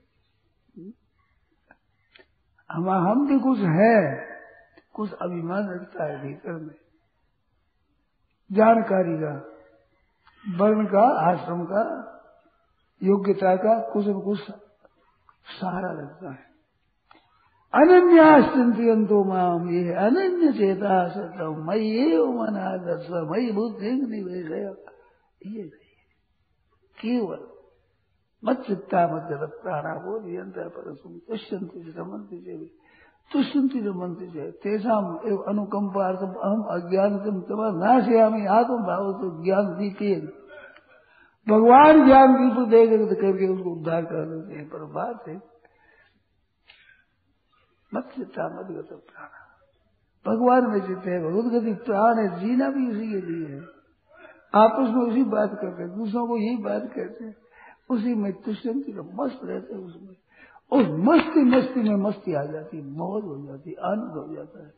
हम 2.71 2.91
हम 2.91 3.27
भी 3.27 3.39
कुछ 3.39 3.59
है, 3.59 4.27
कुछ 4.93 5.13
अभिमान 5.13 5.81
रखता 5.81 6.05
है 6.05 6.23
भीतर 6.23 6.53
में। 6.53 6.75
जानकारी 8.53 9.17
का, 9.19 9.35
वर्ण 10.59 10.87
का, 10.87 11.33
आश्रम 11.33 11.65
का, 11.65 12.13
योग्यता 13.03 13.57
का 13.57 13.93
कुछ 13.93 14.07
न 14.07 14.21
कुछ 14.21 14.41
सहारा 15.61 16.03
रखता 16.03 16.33
है। 16.33 16.52
अनन्याश्चिंतो 17.75 19.25
माम, 19.25 19.69
ये 19.71 19.93
अनन्य 19.95 20.53
चेता 20.53 20.97
सतम 21.09 21.63
मई 21.69 21.81
ये 21.81 22.19
मना 22.19 22.77
दर्श 22.77 23.07
मई 23.31 23.51
बुद्धि 23.53 23.91
निवेश 23.91 24.51
ये 25.47 25.63
केवल 26.99 27.39
मत 28.43 28.65
चित्ता 28.67 29.01
मध्य 29.07 29.47
प्राणा 29.63 29.95
बोध 29.95 30.27
यंत्र 30.29 30.69
पर 30.69 30.95
तुष्यंति 31.29 31.95
रमंती 31.99 32.41
से 32.41 32.57
तुष्यंति 33.31 33.81
रमंती 33.81 34.27
से 34.27 34.51
तेसाम 34.51 35.07
एवं 35.27 35.45
अनुकंपार्थम 35.45 36.35
अहम 36.41 36.63
अज्ञान 36.71 37.17
तब 37.19 37.63
नाशयामी, 37.85 38.47
आत्म 38.47 38.77
भाव 38.83 39.13
तो 39.13 39.31
ज्ञान 39.45 39.73
दीपे 39.79 40.15
भगवान 41.47 42.05
ज्ञान 42.05 42.35
दीप 42.35 42.59
दे 42.69 42.85
करके 42.87 43.49
उसको 43.49 43.71
उद्धार 43.71 44.05
कर 44.05 44.29
देते 44.31 44.59
हैं 44.59 44.69
पर 44.69 44.85
बात 44.93 45.29
है 45.29 45.52
मत 47.95 48.13
चित्ता, 48.17 48.49
मत 48.49 48.89
प्राण। 48.93 49.29
भगवान 50.27 50.71
में 50.71 50.81
चित्त 50.81 51.03
है 51.07 51.31
भगवत 51.31 51.53
गति 51.53 51.73
प्राण 51.73 52.19
है, 52.19 52.41
जीना 52.41 52.71
भी 52.71 52.91
उसी 52.91 53.11
के 53.11 53.21
लिए 53.21 53.57
है। 53.57 53.63
आपस 54.55 54.95
में 54.95 55.11
उसी 55.11 55.23
बात 55.23 55.51
करते 55.51 55.83
हैं, 55.83 55.97
दूसरों 55.97 56.27
को 56.27 56.37
यही 56.37 56.57
बात 56.57 56.83
कहते 56.83 57.25
हैं। 57.25 57.37
उसी 57.91 58.15
में 58.15 58.33
तुष्यंती 58.33 58.93
तो 58.93 59.25
मस्त 59.25 59.41
रहते 59.45 59.75
हैं 59.75 59.83
उसमें। 59.83 60.17
उस 60.73 60.87
मस्ती 60.89 61.45
मस्ती 61.45 61.81
में 61.81 61.97
मस्ती 61.97 62.35
आ 62.35 62.43
जाती 62.45 62.83
मौज 62.83 63.25
हो 63.25 63.47
जाती 63.47 63.71
है, 63.71 63.77
आनंद 63.77 64.29
हो 64.29 64.37
जाता 64.37 64.63
है। 64.63 64.73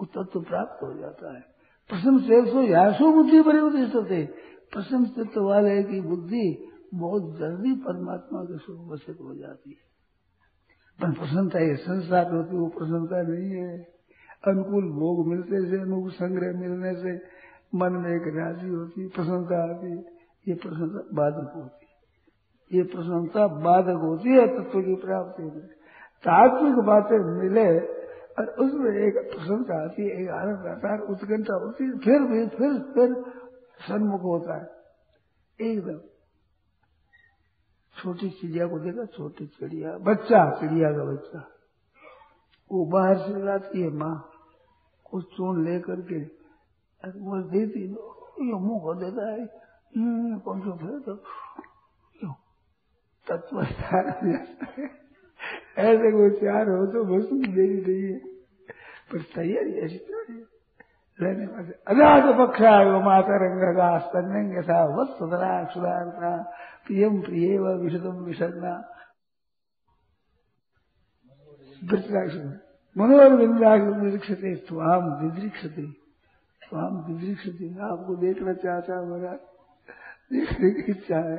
वो 0.00 0.06
तत्व 0.06 0.40
प्राप्त 0.40 0.82
हो 0.82 0.94
जाता 0.94 1.34
है। 1.34 1.40
प्रसन्न 1.88 2.18
से 2.18 2.50
सो 2.50 2.62
यासो 2.62 3.12
बुद्धि 3.12 3.40
बड़े 3.40 3.60
उद्देश्य 3.60 4.02
थे 4.10 4.26
प्रसन्न 4.72 5.04
तत्व 5.04 5.44
वाले 5.44 5.82
की 5.82 6.00
बुद्धि 6.00 6.68
बहुत 6.94 7.38
जल्दी 7.38 7.72
परमात्मा 7.72 8.42
के 8.42 8.58
स्वरूप 8.58 9.28
हो 9.28 9.34
जाती 9.34 9.70
है। 9.70 9.89
पर 11.02 11.10
प्रसन्नता 11.10 11.58
ये 11.58 11.74
संसार 11.74 12.34
होती 12.34 12.56
वो 12.56 12.66
प्रसन्नता 12.66 13.22
नहीं 13.22 13.50
है। 13.50 13.78
अनुकूल 14.48 14.84
भोग 14.84 15.28
मिलते 15.28 15.70
से, 15.70 15.80
अनुकूल 15.80 16.10
संग्रह 16.10 16.60
मिलने 16.60 16.94
से 16.94 17.40
मन 17.74 17.92
में 17.92 18.10
एक 18.10 18.36
राज़ी 18.36 18.68
होती, 18.68 19.08
प्रसन्नता 19.08 19.62
आती, 19.62 19.92
ये 20.48 20.54
प्रसन्नता 20.54 21.08
बाधक 21.14 21.52
होती। 21.56 21.86
ये 22.76 22.82
प्रसन्नता 22.82 23.46
बाधक 23.46 24.00
होती 24.02 24.28
है, 24.28 24.46
तत्व 24.46 24.80
की 24.80 24.94
प्राप्ति 24.94 25.42
में 25.42 25.66
तात्विक 26.26 26.74
बातें 26.74 27.18
मिले 27.18 27.80
और 28.38 28.46
उसमें 28.46 28.90
एक 28.90 29.14
प्रसन्नता 29.14 29.84
आती 29.84 30.02
है 30.02 30.22
एक 30.22 30.28
आनंद 30.28 30.66
आता 30.66 30.92
है, 30.92 31.00
उत्कंठा 31.00 31.54
होती 31.54 31.84
है 31.84 31.98
फिर 31.98 32.22
भी, 32.22 32.46
फिर 32.46 32.78
फिर 32.78 33.24
सन्मुख 33.88 34.22
होता 34.22 34.58
है। 34.58 34.68
एकदम। 35.60 36.09
छोटी 38.00 38.28
चिड़िया 38.30 38.66
को 38.66 38.78
देखा, 38.78 39.04
छोटी 39.04 39.46
चिड़िया, 39.46 39.90
बच्चा, 39.98 40.40
चिड़िया 40.60 40.90
का 40.90 41.04
बच्चा। 41.04 41.40
वो 42.70 42.84
बाहर 42.86 43.16
से 43.18 43.44
लाती 43.44 43.82
है 43.82 43.90
माँ 43.92 44.14
कुछ 45.10 45.24
चून 45.36 45.64
लेकर 45.64 46.00
के 46.00 46.18
वो 47.20 47.40
देती 47.50 47.80
ये 47.80 48.58
मुँह 48.60 48.80
को 48.80 48.94
देता 48.94 49.24
है 49.30 49.46
पंखो 50.46 50.72
फिर 50.78 50.98
तो 51.06 51.14
तत्व 53.26 53.60
ऐसे 55.80 56.08
कोई 56.12 56.30
चार 56.30 56.68
हो 56.68 56.86
तो 56.92 57.04
बस 57.04 57.26
देरी 57.32 57.78
नहीं 57.80 58.02
है 58.02 58.18
पर 59.10 59.22
तैयारी 59.34 59.72
ऐसी 59.80 59.98
है। 60.12 60.38
रहने 61.20 61.46
वाले 61.46 61.72
अजात 61.90 62.26
पक्षा 62.38 62.70
वो 62.82 63.00
माता 63.00 63.36
रंग 63.42 63.62
का 63.76 63.88
स्तंग 63.98 64.54
था 64.64 64.78
वत्सरा 64.96 65.52
सुधारता 65.64 66.30
प्रियम 66.86 67.22
प्रिय 67.22 67.58
व 67.58 67.68
विशदम 67.68 68.12
विषदना 68.12 68.96
मनोरविंदाक्षते 72.98 74.56
स्वाम 74.56 75.00
दिदृक्षते 75.20 75.92
स्वाम 76.64 77.04
दिदृक्षते 77.04 77.68
आपको 77.68 78.16
देखना 78.16 78.52
चाहता 78.52 79.00
है 79.00 79.06
मेरा। 79.06 79.32
देखने 80.32 80.70
की 80.70 80.92
इच्छा 80.92 81.16
है। 81.16 81.38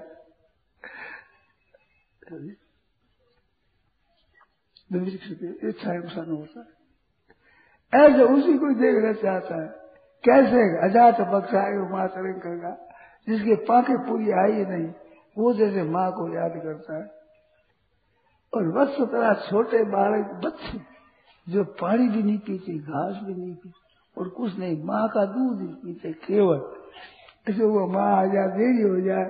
दिदृक्षते 4.94 5.70
इच्छा 5.70 5.92
अनुसार 5.92 6.30
होता। 6.30 6.66
है 7.96 8.02
ऐसे 8.02 8.24
उसी 8.24 8.58
को 8.58 8.68
देखना 8.74 9.14
चाहता 9.14 9.62
है। 9.62 9.68
कैसे? 10.24 10.90
अजात 10.90 11.18
पक्ष 11.22 11.54
आए 11.54 11.72
माँ 11.72 12.08
तरंग 12.08 12.62
का 12.62 12.96
जिसके 13.30 13.56
पाके 13.56 13.98
पूरी 13.98 14.32
आई 14.32 14.66
नहीं। 14.66 14.94
वो 15.38 15.54
जैसे 15.54 15.84
माँ 15.84 16.12
को 16.12 16.28
याद 16.36 16.52
करता 16.64 16.98
है। 16.98 17.10
और 18.54 18.68
वत्स 18.68 19.02
तरह 19.02 19.34
छोटे 19.34 19.84
बालक 19.84 20.32
बच्चे 20.46 20.80
जो 21.48 21.64
पानी 21.64 22.08
भी 22.08 22.24
नहीं 22.24 22.38
पीते, 22.38 22.78
घास 22.78 23.24
भी 23.24 23.34
नहीं 23.34 23.56
पीते, 23.56 23.80
और 24.18 24.30
कुछ 24.30 24.58
नहीं, 24.60 24.84
माँ 24.84 25.08
का 25.08 25.26
दूध 25.26 25.62
ही 25.62 25.68
पीते, 25.68 26.12
केवल। 26.14 26.62
ऐसे 27.50 27.66
वो 27.66 27.88
माँ 27.88 28.12
आ 28.18 28.26
जाए 28.26 28.48
देरी 28.48 28.82
हो 28.82 29.00
जाए 29.02 29.26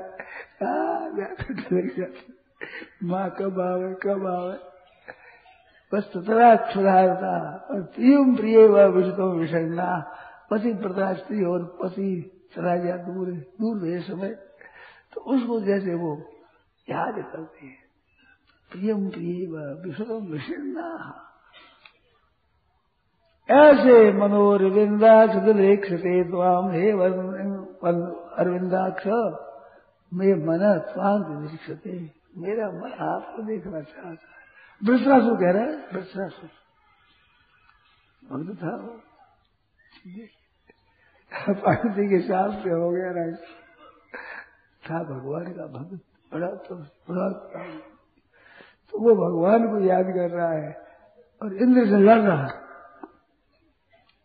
माँ 3.03 3.29
कब 3.29 3.59
आवे 3.59 3.93
कब 3.93 4.25
आवे। 4.27 4.57
बस 5.91 6.11
तथा 6.17 6.55
क्षुधारता 6.55 7.31
और 7.71 7.81
प्रियम 7.81 8.35
प्रिय 8.35 8.57
विषतो 8.67 9.31
विषयना 9.31 9.87
पति 10.51 10.73
स्त्री 11.15 11.43
और 11.45 11.63
पति 11.81 12.09
चला 12.55 12.75
गया 12.75 12.97
दूर 12.97 13.31
दूर 13.61 13.87
है 13.87 13.99
समय। 14.01 14.35
तो 15.13 15.21
उसको 15.21 15.59
जैसे 15.61 15.93
वो 15.93 16.11
याद 16.87 17.15
करते 17.15 17.65
हैं। 17.65 17.83
प्रियम 18.71 19.09
प्रिय 19.09 19.47
व 19.47 19.55
विषतो 19.85 20.17
ऐसे 23.49 24.13
मनोर 24.13 24.63
विंदाक्ष 24.63 25.35
दिलेक्षते 25.35 26.23
स्वाम 26.23 26.69
हे 26.71 26.91
अरविंदाक्ष 28.37 29.07
मैं 30.11 30.33
मन 30.47 30.63
स्वांत 30.79 31.25
दीक्षते 31.27 31.95
मेरा 32.37 32.67
मन 32.67 32.91
आपको 33.07 33.43
देखना 33.43 33.81
चाहता 33.81 34.09
है। 34.09 34.41
वृत्रासु 34.83 35.35
कह 35.35 35.51
रहा 35.51 35.63
है 35.63 35.75
वृत्रासु 35.93 36.47
भक्त 38.27 38.63
था 38.63 38.75
वो। 38.75 38.93
पार्वती 41.53 42.07
के 42.09 42.19
साथ 42.19 42.51
हो 42.51 42.91
गया 42.91 43.11
राज। 43.11 43.60
था 44.89 45.03
भगवान 45.03 45.43
का 45.43 45.67
भक्त, 45.67 46.01
बड़ा 46.33 46.47
तो 46.47 46.75
बड़ा 46.75 47.29
तो 48.91 48.99
वो 48.99 49.15
भगवान 49.15 49.67
को 49.67 49.79
याद 49.79 50.05
कर 50.05 50.29
रहा 50.29 50.51
है 50.51 50.87
और 51.41 51.53
इंद्र 51.53 51.85
से 51.85 51.97
लड़ 51.97 52.19
रहा 52.19 52.43
है। 52.43 52.61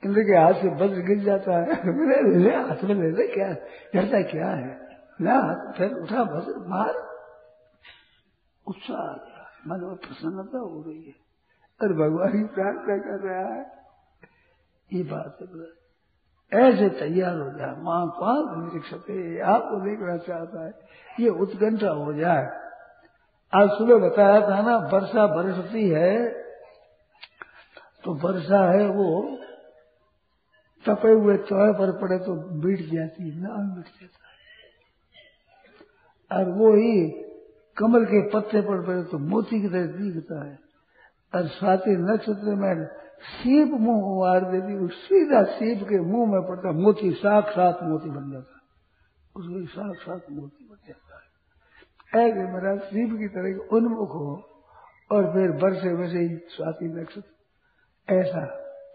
इंद्र 0.04 0.22
के 0.22 0.36
हाथ 0.36 0.52
से 0.52 0.68
वज्र 0.68 1.00
गिर 1.00 1.24
जाता 1.24 1.52
है। 1.52 1.66
ले 2.32 2.38
ले, 2.38 2.56
हाथ 2.56 2.84
में 2.84 2.94
ले 2.94 3.10
ले, 3.10 3.28
क्या 3.28 3.48
डरता 3.94 4.22
क्या 4.22 4.50
है? 4.50 4.86
ना 5.20 5.72
फिर 5.72 5.92
उठा 5.92 6.22
वज्र 6.22 6.54
मार। 6.58 6.94
उत्साह 8.66 8.96
आ 8.96 9.12
गया। 9.12 9.50
मन 9.66 9.80
में 9.80 9.96
प्रसन्नता 9.96 10.58
हो 10.58 10.84
रही 10.86 11.02
है। 11.02 11.14
और 11.82 11.92
भगवान 11.92 12.28
की 12.28 12.54
प्रार्थना 12.54 12.98
कर 12.98 13.20
रहा 13.20 13.54
है। 13.54 13.72
ये 14.92 15.02
बात 15.02 15.38
है 15.40 15.85
ऐसे 16.52 16.88
तैयार 16.98 17.36
हो 17.36 17.50
जाए 17.58 17.74
माँ 17.82 18.06
पाल 18.16 18.42
निरीक्षते 18.58 19.14
आपको 19.52 19.78
देखना 19.80 20.16
चाहता 20.18 20.64
है, 20.64 20.72
ये 21.20 21.28
उत्कंठा 21.42 21.90
हो 21.92 22.12
जाए। 22.12 22.44
आज 23.52 23.68
सुबह 23.70 23.98
बताया 24.00 24.40
था 24.40 24.60
ना, 24.62 24.76
वर्षा 24.92 25.26
बरसती 25.26 25.88
है 25.90 26.12
तो 28.04 28.14
वर्षा 28.22 28.60
है 28.70 28.86
वो, 28.90 29.08
तपे 30.84 31.12
हुए 31.12 31.36
चौहे 31.44 31.72
पर 31.72 31.92
पड़े 32.00 32.18
तो 32.18 32.34
बीट 32.60 32.80
जाती 32.90 33.30
है, 33.30 33.36
ना 33.42 33.48
बीट 33.74 33.88
जाता 34.00 34.22
है। 34.24 34.34
और 36.30 36.44
वो 36.50 36.68
ही 36.74 36.92
कमल 37.76 38.04
के 38.04 38.20
पत्ते 38.30 38.60
पर 38.60 38.78
पड़े 38.86 39.02
तो 39.04 39.18
मोती 39.26 39.60
की 39.62 39.68
तरह 39.68 39.86
दिखता 39.96 40.44
है। 40.44 40.54
और 41.32 41.48
स्वाति 41.48 41.96
नक्षत्र 42.02 42.54
में 42.54 42.74
सीप 43.22 43.68
मुँह 43.68 44.00
को 44.00 44.20
मार 44.20 44.40
देती 44.52 44.76
वो 44.78 44.88
सीधा 44.88 45.42
सीप 45.42 45.82
के 45.88 46.00
मुँह 46.00 46.32
में 46.32 46.42
पड़ता, 46.42 46.72
मोती 46.72 47.10
साक्षात 47.12 47.78
मोती 47.82 48.10
बन 48.10 48.30
जाता। 48.32 48.60
उसमें 49.36 49.66
साक्षात 49.66 50.26
मोती 50.30 50.64
बन 50.64 50.76
जाता 50.88 51.16
है। 51.16 51.26
ऐसे 52.26 52.44
मेरा 52.44 52.76
सीप 52.76 53.18
की 53.18 53.28
तरह 53.28 53.76
उन्मुख 53.76 54.08
हो 54.08 54.42
और 55.12 55.32
फिर 55.32 55.50
वर्षे 55.50 55.92
वैसे 55.94 56.18
ही 56.18 56.36
स्वाति 56.36 56.84
नक्षत्र। 56.84 58.14
ऐसा 58.14 58.46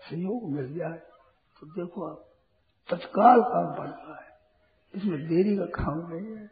संयोग 0.02 0.52
मिल 0.52 0.74
जाए 0.74 0.98
तो 1.60 1.68
देखो 1.68 2.06
आप, 2.06 2.26
तत्काल 2.90 3.42
काम 3.42 3.76
पड़ता 3.78 4.22
है। 4.22 4.30
इसमें 4.96 5.28
देरी 5.28 5.58
का 5.58 5.66
काम 5.66 6.00
नहीं 6.10 6.38
है। 6.38 6.50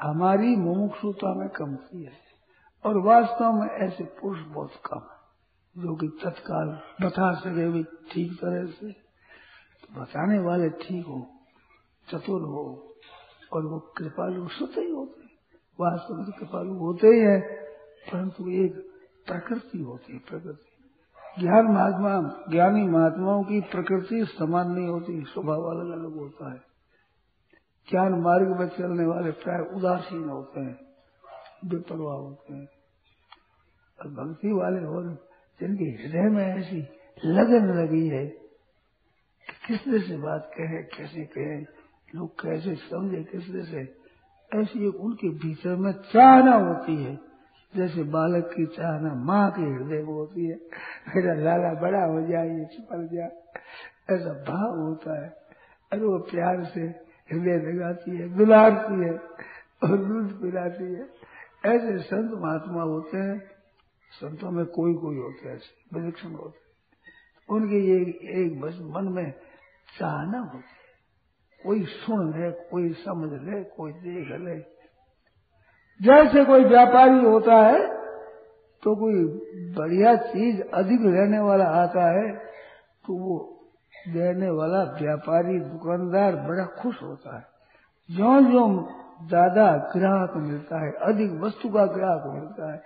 हमारी 0.00 0.56
मुमुक्षुता 0.56 1.34
में 1.34 1.48
कमती 1.48 2.02
है 2.04 2.12
और 2.86 2.98
वास्तव 2.98 3.52
में 3.52 3.68
ऐसे 3.68 4.04
पुरुष 4.04 4.40
बहुत 4.40 4.72
कम 4.86 4.98
है। 4.98 5.13
जो 5.78 5.96
कि 5.96 6.08
तत्काल 6.08 6.80
बता 7.06 7.34
सके 7.34 7.68
भी 7.68 7.82
ठीक 7.82 8.32
तरह 8.32 8.66
से। 8.66 8.92
तो 8.92 10.00
बताने 10.00 10.38
वाले 10.38 10.68
ठीक 10.68 11.06
हो, 11.06 11.26
चतुर 12.10 12.42
हो, 12.42 12.94
और 13.52 13.66
वो 13.66 13.78
कृपालु 13.78 14.48
सत 14.48 14.78
ही 14.78 14.90
होते 14.90 15.24
वास्तव 15.80 16.14
में 16.14 16.32
कृपालु 16.32 16.74
होते 16.74 17.06
ही 17.06 17.20
है, 17.20 17.40
परंतु 18.12 18.48
एक 18.48 18.90
प्रकृति 19.26 19.82
होती 19.82 20.12
है, 20.12 20.18
प्रकृति। 20.18 20.70
ज्ञान 21.40 21.64
महात्मा, 21.64 22.44
ज्ञानी 22.50 22.82
महात्माओं 22.82 23.44
की 23.44 23.60
प्रकृति 23.60 24.24
समान 24.24 24.70
नहीं 24.70 24.88
होती, 24.88 25.22
स्वभाव 25.22 25.62
अलग 25.62 25.90
अलग 25.90 26.16
होता 26.16 26.52
है। 26.52 26.58
ज्ञान 27.90 28.12
मार्ग 28.12 28.60
में 28.60 28.68
चलने 28.68 29.06
वाले 29.06 29.30
प्राय 29.30 29.76
उदासीन 29.76 30.28
होते 30.28 30.60
हैं, 30.60 30.80
बेपरवाह 31.64 32.16
होते 32.16 32.54
हैं। 32.54 32.68
और 34.00 34.08
भक्ति 34.08 34.48
वाले 34.48 34.86
और 34.86 35.33
जिनके 35.60 35.84
हृदय 35.84 36.30
में 36.30 36.56
ऐसी 36.56 36.88
लगन 37.24 37.82
लगी 37.82 38.08
है 38.08 38.26
कि 38.26 39.54
किसने 39.66 39.98
से 39.98 40.16
बात 40.16 40.50
कहे, 40.54 40.82
कैसे 40.82 41.24
कहे, 41.24 41.60
लोग 42.14 42.42
कैसे 42.42 42.74
समझे, 42.74 43.22
किसने 43.22 43.64
से, 43.64 43.80
ऐसी 44.60 44.88
एक 44.88 44.94
उनके 44.94 45.28
भीतर 45.28 45.76
में 45.76 45.92
चाहना 45.92 46.54
होती 46.54 47.04
है, 47.04 47.18
जैसे 47.76 48.02
बालक 48.02 48.50
की 48.56 48.66
चाहना 48.66 49.14
माँ 49.14 49.50
के 49.50 49.62
हृदय 49.62 49.96
में 49.96 50.12
होती 50.12 50.46
है, 50.46 50.56
मेरा 51.08 51.34
लाला 51.34 51.80
बड़ा 51.80 52.04
हो 52.04 52.20
जाए, 52.20 52.48
ये 52.48 52.64
छिपल 52.64 53.08
जाए, 53.16 53.30
ऐसा 54.10 54.32
भाव 54.32 54.80
होता 54.80 55.24
है 55.24 55.36
अरे 55.92 56.00
वो 56.00 56.18
प्यार 56.18 56.64
से 56.64 56.80
हृदय 57.32 57.72
लगाती 57.72 58.16
है, 58.16 58.36
दुलारती 58.36 59.04
है, 59.04 59.12
और 59.82 59.96
दूध 59.96 60.40
पिलाती 60.42 60.94
है, 60.94 61.08
ऐसे 61.66 61.98
संत 61.98 62.30
महात्मा 62.34 62.82
होते 62.82 63.18
हैं 63.18 63.53
संतों 64.14 64.50
में 64.50 64.64
कोई 64.68 64.94
कोई 64.94 65.16
होते 65.16 65.48
हैं 65.48 65.58
विलक्षण 65.94 66.32
होते 66.32 66.58
हैं। 66.58 66.62
उनके 67.48 67.78
ये 67.80 67.98
एक 68.42 68.60
बस 68.60 68.78
मन 68.92 69.12
में 69.12 69.30
चाहना 69.88 70.38
होती 70.40 70.58
है। 70.58 70.82
कोई 71.60 71.84
सुन 71.86 72.30
ले, 72.32 72.50
कोई 72.70 72.92
समझ 73.00 73.30
ले, 73.42 73.62
कोई 73.76 73.92
देख 73.94 74.30
ले। 74.40 74.56
जैसे 76.00 76.44
कोई 76.44 76.64
व्यापारी 76.66 77.24
होता 77.24 77.56
है 77.60 77.82
तो 78.82 78.94
कोई 78.96 79.24
बढ़िया 79.74 80.14
चीज़ 80.24 80.60
अधिक 80.74 81.00
लेने 81.02 81.38
वाला 81.40 81.64
आता 81.74 82.06
है 82.10 82.28
तो 83.04 83.14
वो 83.18 83.36
देने 84.08 84.50
वाला 84.50 84.82
व्यापारी, 84.94 85.58
दुकानदार 85.60 86.36
बड़ा 86.48 86.64
खुश 86.80 87.02
होता 87.02 87.36
है। 87.36 87.44
जो 88.08 88.40
जो 88.50 88.64
ज़्यादा 89.28 89.66
ग्राहक 89.92 90.36
मिलता 90.38 90.80
है, 90.80 90.90
अधिक 91.04 91.30
वस्तु 91.42 91.68
का 91.68 91.84
ग्राहक 91.88 92.24
मिलता 92.34 92.72
है 92.72 92.78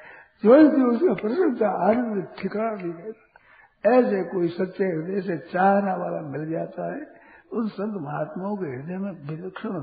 जो 0.43 0.57
जो 0.73 0.91
उसका 0.91 1.15
प्रसन्नता 1.21 1.69
आनंद 1.85 2.27
ठिकाना 2.39 2.71
नहीं 2.73 2.93
रहता 2.93 3.95
ऐसे 3.95 4.23
कोई 4.31 4.49
सच्चे 4.51 4.85
हृदय 4.87 5.21
से 5.23 5.37
चाहना 5.53 5.95
वाला 5.97 6.21
मिल 6.31 6.51
जाता 6.51 6.91
है 6.91 7.01
उन 7.53 7.69
संत 7.75 7.95
महात्माओं 8.03 8.57
के 8.57 8.71
हृदय 8.71 8.99
में 8.99 9.13
विलक्षण 9.29 9.81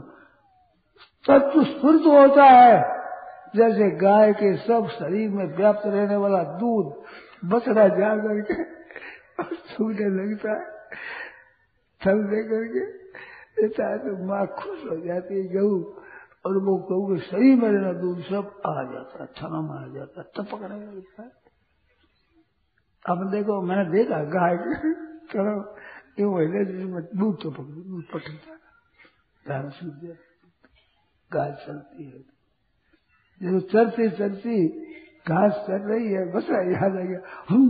तत्व 1.26 1.64
स्फूर्त 1.66 2.06
होता 2.08 2.45
है 2.45 2.78
जैसे 3.56 3.89
गाय 3.97 4.32
के 4.34 4.56
सब 4.60 4.88
शरीर 4.91 5.30
में 5.32 5.45
व्याप्त 5.58 5.86
रहने 5.88 6.16
वाला 6.24 6.41
दूध 6.60 7.51
बछड़ा 7.51 7.88
जा 7.99 8.16
करके 8.24 8.64
सूखने 9.70 10.10
लगता 10.16 10.51
है 10.51 10.99
फल 12.01 12.24
दे 12.32 12.43
करके 12.49 12.86
देता 13.60 13.89
है 13.91 13.97
तो 13.99 14.18
माँ 14.28 14.45
खुश 14.60 14.84
हो 14.89 14.97
जाती 15.06 15.38
है 15.38 15.47
गऊ 15.53 15.78
और 16.46 16.58
वो 16.58 16.78
कहोगे, 16.78 17.20
सही 17.20 17.56
मेरे 17.56 17.78
ना 17.78 17.93
दूध 17.93 18.20
सब 18.20 18.62
आ 18.66 18.84
जाता 18.84 19.18
है 19.20 19.28
अच्छा 19.28 19.48
थनम 19.48 19.72
आ 19.72 19.88
जाता 19.93 20.22
है 20.22 20.28
तपक 20.36 20.60
रहने 20.62 20.86
लगता 20.86 21.24
अब 23.10 23.32
देखो, 23.32 23.62
मैंने 23.62 23.91
देखा, 23.91 24.24
गाय 24.24 24.58
चलो 25.34 25.76
ये 26.20 26.26
महीने 26.26 26.66
जिसमें 26.66 27.04
दूध 27.04 27.41
तो 27.41 27.50
टपक 27.50 27.64
दूध 27.64 28.04
पटकता 28.04 28.52
है। 28.52 28.58
धारा 29.48 29.70
सूख 29.70 30.18
गाय 31.34 31.52
चलती 31.68 32.04
है। 32.04 32.36
जो 33.43 33.60
चलती 33.60 34.10
चलती 34.10 34.68
घास 35.28 35.66
चल 35.68 35.82
रही 35.82 36.12
है, 36.12 36.32
बस 36.32 36.43
याद 36.50 36.96
आ 36.96 37.02
गया 37.02 37.20
हम 37.50 37.62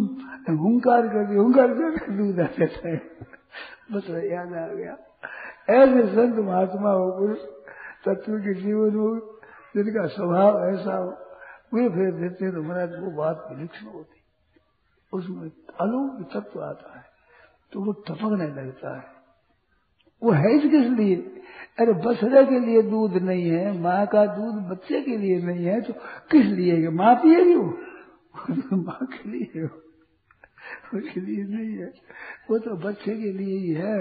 हुंकार 0.49 1.07
कर 1.07 1.27
दी 1.27 1.35
हुंकार 1.35 1.67
कर 1.67 2.11
दूध 2.17 2.39
आ 2.39 2.43
जाता 2.43 2.89
है। 2.89 2.97
बस 3.91 4.09
याद 4.09 4.53
आ 4.53 4.67
गया। 4.67 4.97
ऐसे 5.69 6.07
संत 6.07 6.35
महात्मा 6.35 6.89
हो 6.89 7.11
पुरुष 7.11 7.54
तत्व 8.05 8.37
के 8.39 8.53
जीवन 8.53 8.95
हो 8.95 9.09
जिनका 9.75 10.05
स्वभाव 10.07 10.59
ऐसा 10.65 10.95
हो, 10.95 11.09
वे 11.73 11.87
फिर 11.89 12.11
देते 12.13 12.51
तो 12.51 12.61
महाराज 12.61 12.91
वो 12.99 13.11
बात 13.11 13.47
विलक्षण 13.51 13.85
होती। 13.87 14.21
उसमें 15.13 15.49
अलौकिक 15.81 16.27
तत्व 16.27 16.61
आता 16.63 16.97
है 16.97 17.03
तो 17.71 17.83
वो 17.83 17.91
टपकने 18.07 18.47
लगता 18.47 18.95
है। 18.97 19.13
वो 20.21 20.31
है 20.31 20.57
किस 20.59 20.87
लिए? 20.91 21.15
अरे 21.79 21.93
बछड़े 21.93 22.43
के 22.45 22.59
लिए 22.59 22.81
दूध 22.81 23.13
नहीं 23.23 23.49
है, 23.49 23.79
माँ 23.79 24.05
का 24.07 24.25
दूध 24.25 24.61
बच्चे 24.69 25.01
के 25.01 25.17
लिए 25.17 25.41
नहीं 25.41 25.65
है 25.65 25.81
तो 25.81 25.93
किस 26.31 26.45
लिए 26.45 26.89
माँ 26.91 27.15
पिएगी 27.15 27.55
वो 27.55 28.77
माँ 28.77 29.05
के 29.05 29.29
लिए 29.29 29.63
हो। 29.63 29.69
उसके 30.93 31.19
लिए 31.21 31.43
नहीं 31.45 31.77
है। 31.77 31.91
वो 32.49 32.57
तो 32.59 32.75
बच्चे 32.77 33.11
के 33.11 33.31
लिए 33.31 33.57
ही 33.57 33.73
है। 33.73 33.97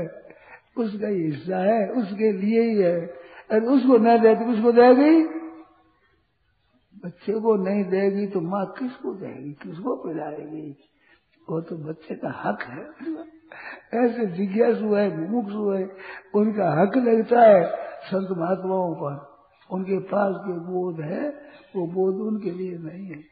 उसका 0.76 1.09
ही 1.09 1.22
हिस्सा 1.22 1.59
है, 1.59 1.88
उसके 1.92 2.30
लिए 2.32 2.62
ही 2.62 2.78
है। 2.78 3.24
अरे 3.55 3.66
उसको 3.66 3.96
न 3.96 4.22
दे 4.22 4.34
तो 4.34 4.52
उसको 4.52 4.72
देगी? 4.72 5.24
बच्चे 7.05 7.32
को 7.32 7.57
नहीं 7.57 7.84
देगी 7.84 8.26
तो 8.26 8.40
माँ 8.40 8.66
किसको 8.66 9.14
देगी? 9.14 9.52
किसको 9.52 9.96
पिलाएगी? 9.96 10.76
वो 11.50 11.61
तो 11.61 11.76
बच्चे 11.76 12.14
का 12.14 12.30
हक 12.30 12.62
है। 12.62 12.84
ऐसे 14.05 14.26
जिज्ञासु 14.26 14.94
है, 14.94 15.20
मुमुक्षु 15.20 15.70
है। 15.70 15.96
उनका 16.34 16.82
हक 16.82 16.96
लगता 16.96 17.40
है 17.40 17.64
संत 18.02 18.38
महात्माओं 18.38 18.94
पर। 18.94 19.34
उनके 19.70 19.98
पास 19.98 20.34
जो 20.34 20.61
बोध 20.61 21.00
है, 21.00 21.28
वो 21.76 21.86
बोध 21.86 22.14
उनके 22.14 22.50
लिए 22.50 22.78
नहीं 22.78 23.07
है। 23.07 23.24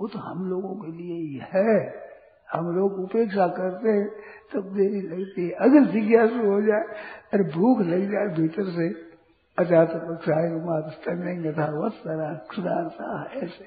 वो 0.00 0.08
तो 0.08 0.18
हम 0.18 0.50
लोगों 0.50 0.74
के 0.74 0.92
लिए 0.92 1.14
ही 1.14 1.40
है। 1.54 2.04
हम 2.52 2.76
लोग 2.76 2.92
उपेक्षा 2.92 3.46
करते 3.46 3.88
हैं, 3.88 4.08
तब 4.54 4.74
देरी 4.74 5.00
लगती 5.00 5.44
है। 5.44 5.50
अगर 5.50 5.84
जिज्ञासु 5.84 6.50
हो 6.50 6.62
जाए, 6.62 6.82
अरे 7.34 7.44
भूख 7.44 7.80
लग 7.80 8.10
जाए 8.10 8.42
भीतर 8.42 8.64
से 8.64 9.13
अजात 9.58 9.90
पक्षाय 9.90 10.50
था 11.52 11.78
वत्सरा 11.78 12.34
क्षुदारता 12.34 13.30
ऐसे 13.32 13.64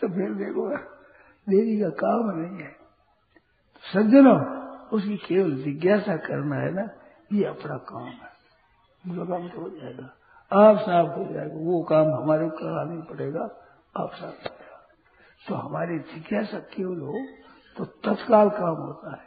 तो 0.00 0.08
फिर 0.08 0.34
देखो 0.34 0.76
देरी 1.48 1.80
का 1.80 1.88
काम 1.88 2.40
नहीं 2.40 2.62
है। 2.62 2.70
सज्जनों, 3.94 4.66
उसकी 4.88 5.16
केवल 5.16 5.50
जिज्ञासा 5.50 6.16
करना 6.16 6.56
है 6.56 6.70
ना, 6.70 6.88
ये 7.32 7.44
अपना 7.44 7.76
काम 7.76 8.04
है। 8.04 8.30
वो 9.06 9.26
काम 9.26 9.48
तो 9.48 9.60
हो 9.60 9.68
जाएगा। 9.68 10.04
आप 10.52 10.76
साफ़ 10.76 11.18
हो 11.18 11.24
जाएगा। 11.34 11.54
वो 11.54 11.82
काम 11.82 12.22
हमारे 12.22 12.48
करना 12.48 12.84
नहीं 12.84 13.02
पड़ेगा, 13.02 13.42
आप 13.96 14.10
साफ़ 14.12 14.30
हो 14.30 14.42
जाएगा। 14.44 14.88
तो 15.48 15.54
हमारी 15.54 15.98
जिज्ञासा 15.98 16.58
केवल 16.58 17.00
हो 17.00 17.14
तो 17.76 17.84
तत्काल 17.84 18.50
काम 18.50 18.76
होता 18.76 19.10
है। 19.10 19.22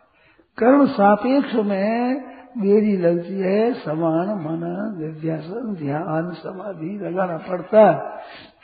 कर्म 0.58 0.88
सापेक्ष 0.88 1.54
में 1.54 2.33
मेरी 2.58 2.98
लगती 2.98 3.40
है, 3.40 3.74
समान 3.74 4.28
मन 4.28 4.96
विद्यासन 4.98 5.76
ध्यान, 5.76 6.34
समाधि, 6.34 7.00
लगाना 7.02 7.38
पड़ता 7.38 7.80
है। 7.80 8.00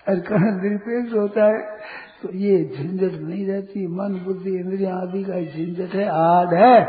और 0.10 0.20
कर्म 0.20 0.62
निरपेक्ष 0.62 1.14
होता 1.14 1.46
है? 1.46 1.78
तो 2.24 2.34
ये 2.34 2.66
झंझट 2.66 3.14
नहीं 3.14 3.48
रहती। 3.48 3.88
मन, 3.88 4.20
बुद्धि, 4.26 4.50
इंद्रिया 4.50 4.96
आदि 4.96 5.24
का 5.24 5.34
झंझट 5.34 5.96
है, 5.96 6.06
आड़ 6.06 6.56
है। 6.56 6.88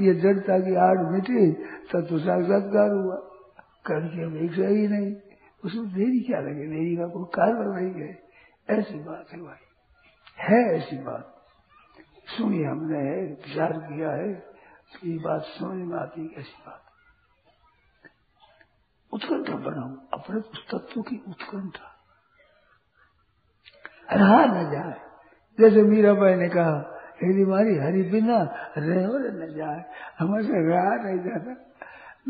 ये 0.00 0.14
जड़ता 0.14 0.58
की 0.58 0.74
आड़ 0.74 1.12
मिटी, 1.12 1.52
तब 1.52 2.00
तो 2.00 2.18
साक्षात्कार 2.18 2.90
हुआ। 2.90 3.14
कर 3.86 4.00
की 4.00 4.22
अपेक्षा 4.22 4.66
ही 4.66 4.88
नहीं। 4.88 5.16
उसमें 5.64 5.84
देरी 5.86 6.20
क्या 6.20 6.40
लगे? 6.40 6.66
देरी 6.66 6.96
का 6.96 7.06
कोई 7.06 7.24
कारण 7.24 7.72
नहीं 7.72 7.94
गए 7.94 8.14
ऐसी 8.70 8.98
बात 8.98 9.26
है 9.32 9.38
भाई। 9.38 9.66
है 10.38 10.76
ऐसी 10.76 10.96
बात। 10.96 11.34
सुनी 12.26 12.62
हमने 12.62 13.26
विचार 13.26 13.72
किया 13.72 14.10
है। 14.10 14.49
ये 15.04 15.18
बात 15.18 15.42
समझ 15.42 15.86
में 15.86 15.98
आती 15.98 16.28
कैसी 16.28 16.62
बात। 16.66 16.82
उत्कंठा 19.12 19.52
बनाऊ 19.52 20.20
अपने 20.20 20.40
तत्व 20.40 21.02
की 21.02 21.24
उत्कंठा। 21.28 21.96
रहा 24.12 24.44
न 24.44 24.70
जाए। 24.70 25.00
जैसे 25.60 25.82
मीराबाई 25.82 26.34
ने 26.34 26.48
कहा 26.48 26.96
हेरी 27.22 27.44
मारी 27.44 27.76
हरी 27.78 28.02
बिना 28.02 28.42
रहो 28.78 29.18
न 29.18 29.54
जाए। 29.56 29.84
हमसे 30.18 30.48
रहा 30.48 30.94
नहीं 30.94 31.18
जाता। 31.18 31.54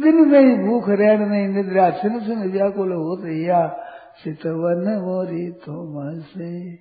दिन 0.03 0.29
नहीं, 0.29 0.67
भूख, 0.67 0.89
रैन 0.89 1.23
नहीं, 1.23 1.49
निद्रा 1.49 1.91
सुन 1.91 2.21
सुन 2.21 2.51
व्याकुल 2.51 2.93
होते 2.93 3.45
या। 3.45 3.87
चितवन 4.25 4.99
मोरी 5.03 5.53
तुम 5.53 6.21
से। 6.21 6.77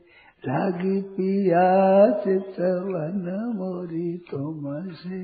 लागी 0.47 1.01
पिया 1.01 1.63
चितवन 2.11 3.25
मोरी 3.55 4.17
तुम 4.31 4.61
से 4.91 5.19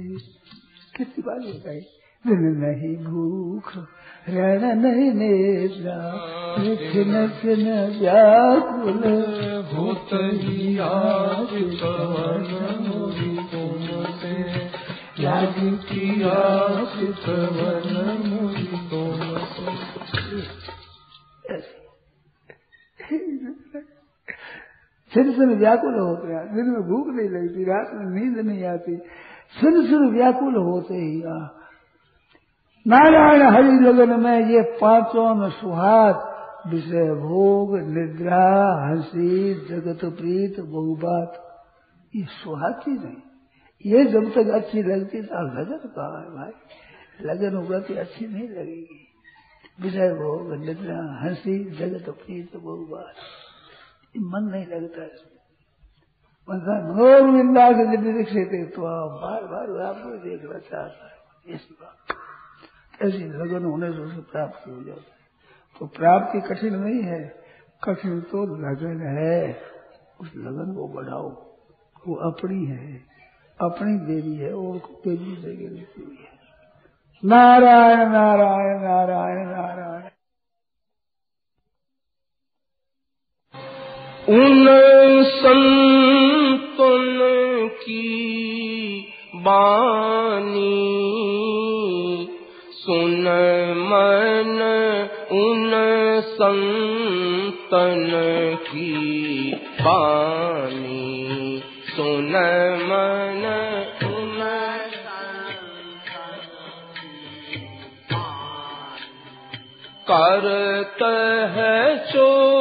कितनी 0.98 1.24
बात 1.28 1.56
बताई 1.56 1.80
दिन 2.26 2.44
नहीं 2.58 2.96
भूख, 2.98 3.72
रण 4.30 4.82
नहीं 4.82 5.12
नेत्रा 5.12 5.98
खिन 6.92 7.14
खिन 7.28 7.64
व्याकुल 8.00 9.02
भूत 9.72 10.10
पवन 11.82 12.50
मोरी 12.88 13.36
तुमसे। 13.52 14.36
याद 15.24 15.56
किया 15.60 16.40
पवन 17.26 17.92
मोरी 18.28 18.64
तुमसे। 18.64 19.05
सिर 25.16 25.32
सिर 25.32 25.58
व्याकुल 25.58 26.00
हैं। 26.32 26.56
दिन 26.56 26.66
में 26.66 26.82
भूख 26.82 27.08
नहीं 27.08 27.30
लगती, 27.30 27.64
रात 27.64 27.90
में 27.94 28.22
नींद 28.22 28.46
नहीं 28.46 28.66
आती। 28.66 28.98
सिर 29.52 29.88
सिर 29.88 30.12
व्याकुल 30.14 30.56
होते 30.56 30.94
ही 30.94 31.24
नारायण 32.88 33.42
हरि 33.42 33.90
लगन 33.90 34.20
में 34.20 34.46
ये 34.46 34.62
पाँचों 34.82 35.36
में 35.36 35.50
सुहाग, 35.50 36.16
विषय 36.74 37.14
भोग, 37.14 37.78
निद्रा, 37.78 38.86
हँसी, 38.88 39.54
जगत 39.54 40.00
प्रीत, 40.06 40.60
बहुबात। 40.60 41.42
ये 42.16 42.24
सुहाती 42.24 42.92
नहीं। 42.92 43.22
ये 43.86 44.06
जब 44.06 44.24
तक 44.24 44.48
अच्छी 44.50 44.84
लगती 44.84 45.22
तो 45.22 45.36
लगन 45.36 45.80
कहा 45.86 46.22
है 46.22 46.30
भाई? 46.30 46.52
लगन 47.22 47.58
होगा 47.58 47.80
तो 47.80 48.00
अच्छी 48.00 48.28
नहीं 48.28 48.50
लगेगी। 48.50 49.08
विषय 49.82 50.10
भोग, 50.10 50.66
निद्रा, 50.66 51.20
हँसी, 51.24 51.64
जगत 51.64 52.10
प्रीत, 52.10 52.58
बहुबात। 52.58 53.14
मन 54.20 54.44
नहीं 54.44 54.66
लगता 54.66 55.04
इसमें। 55.04 55.36
मनोर 56.50 57.32
विंदा 57.32 57.72
के 57.72 57.98
निरीक्षित 57.98 58.74
तो 58.76 58.82
बार 59.22 59.44
बार 59.44 59.82
आपको 59.86 60.10
देखना 60.10 60.60
चाहता 60.60 61.06
है। 61.06 61.56
ऐसी 61.56 61.78
बात 61.82 61.96
ऐसी 63.02 63.18
लगन 63.18 63.66
होने 63.66 63.92
से 63.92 63.98
उसे 63.98 64.22
प्राप्ति 64.22 64.72
हो 64.72 64.84
जाती 64.84 65.12
तो 65.80 65.86
प्राप्ति 65.86 66.42
कठिन 66.42 66.76
नहीं 66.76 67.04
है। 67.04 67.36
कठिन 67.84 68.22
तो 68.22 68.46
लगन 68.56 69.02
है। 69.02 69.58
उस 70.22 70.32
लगन 70.36 70.74
को 70.76 70.88
बढ़ाओ। 70.88 71.30
वो 72.08 72.32
अपनी 72.32 72.66
है। 72.66 73.02
अपनी 73.62 73.98
देवी 73.98 74.36
है। 74.36 74.54
और 74.54 74.78
देवी 74.78 75.36
देगी 75.36 75.66
हुई 75.66 76.18
है। 76.22 76.36
नारायण 77.26 78.10
नारायण 78.10 78.80
नारायण 78.80 79.48
नारायण। 79.48 79.85
उन 84.30 84.68
संतन 85.24 87.20
की 87.82 89.02
बानी 89.36 90.72
सुन 92.72 93.28
मन 93.82 94.62
उन 95.32 95.72
संतन 96.32 98.10
की 98.68 99.52
पानी 99.82 101.62
सुन 101.96 102.32
मन 102.82 103.46
उन 104.08 104.42
करत 110.10 111.04
है 111.58 111.98
चोट 112.12 112.55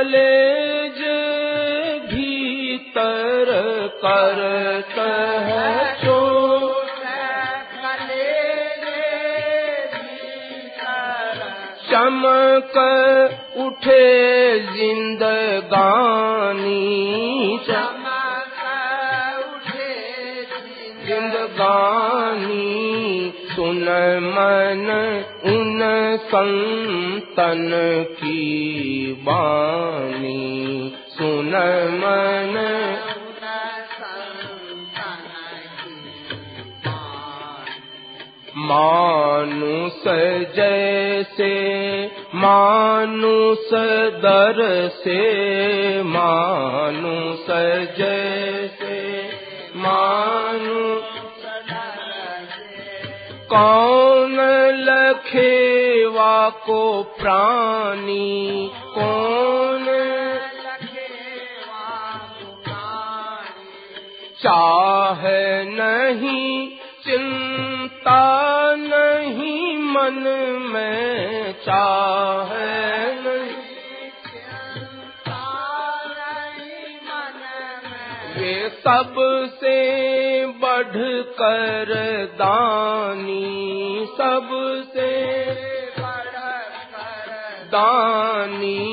कलेज 0.00 1.00
भीतर 2.12 3.48
करत 4.04 4.94
है 5.48 5.66
उठे 6.00 6.14
जिंदगानी 6.14 6.16
चमक 11.90 12.78
उठे 13.66 14.04
जिंदगानी 14.72 16.39
मन 24.20 24.86
उन 25.44 25.80
संतन 26.16 27.70
की 28.12 29.12
बानी 29.22 30.92
सुन 31.08 31.54
मन। 32.00 32.56
मानुष 38.56 40.04
जैसे 40.56 41.52
मानुष 42.34 43.70
दर 44.24 44.88
से 44.88 45.22
मानुष 46.02 47.46
जैसे 47.98 48.49
कौन 53.52 54.36
लखेवा 54.74 56.48
को 56.48 57.02
प्राणी? 57.02 58.70
कौन 58.94 59.86
चाह 64.42 65.20
नहीं, 65.70 66.68
चिंता 67.04 68.20
नहीं, 68.78 69.78
मन 69.78 70.22
में 70.72 71.52
चाह 71.52 72.54
नहीं। 73.24 73.56
ये 78.42 78.68
सबसे 78.68 80.09
बढ़ 80.90 81.22
कर 81.22 81.94
दानी 82.34 84.06
सबसे। 84.20 85.10
दानी 87.66 88.88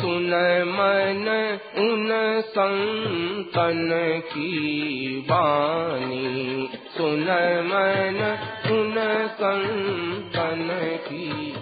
सुन 0.00 0.30
मन 0.66 1.58
उन 1.78 2.08
संतन 2.46 3.90
की 4.26 5.08
बानी। 5.30 6.68
सुन 6.98 7.26
मन 7.66 8.38
उन 8.70 8.94
संतन 9.26 10.68
की। 11.08 11.54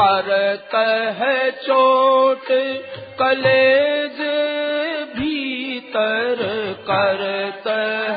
करत 0.00 0.70
है 1.22 1.50
चोट 1.50 2.46
कलेज 3.18 4.20
भीतर 5.16 6.36
करत 6.90 7.68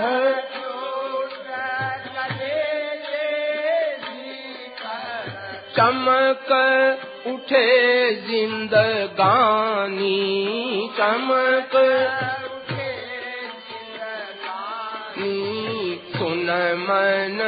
है 0.06 0.49
चमक 5.80 6.50
उठे 7.28 7.68
जिंदगानी 8.28 10.08
चमक 10.98 11.76
सुन 16.18 16.50
मन 16.80 17.40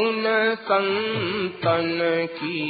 उन 0.00 0.24
संतन 0.68 1.98
की 2.34 2.60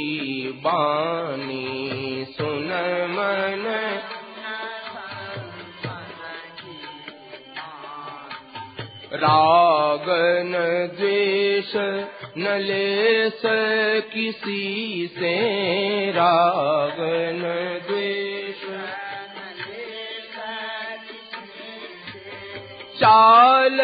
बानी। 0.65 2.25
सुन 2.31 2.69
मन 3.13 3.65
राग 9.23 10.09
न 10.45 10.65
द्वेष 10.97 11.75
न 12.37 12.47
लेस 12.47 13.41
किसी 14.13 15.07
से 15.17 15.33
राग 16.11 16.95
न 17.33 17.43
द्वेष। 17.87 18.61
चाल 22.99 23.77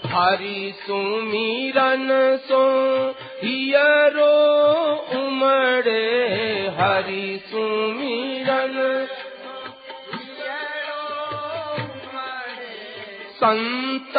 हरि 0.05 0.73
सुमिरन 0.87 2.07
सो 2.37 2.63
उमड़े 5.15 6.05
हरि 6.77 7.39
सुमिरन 7.49 8.75
संत 13.41 14.13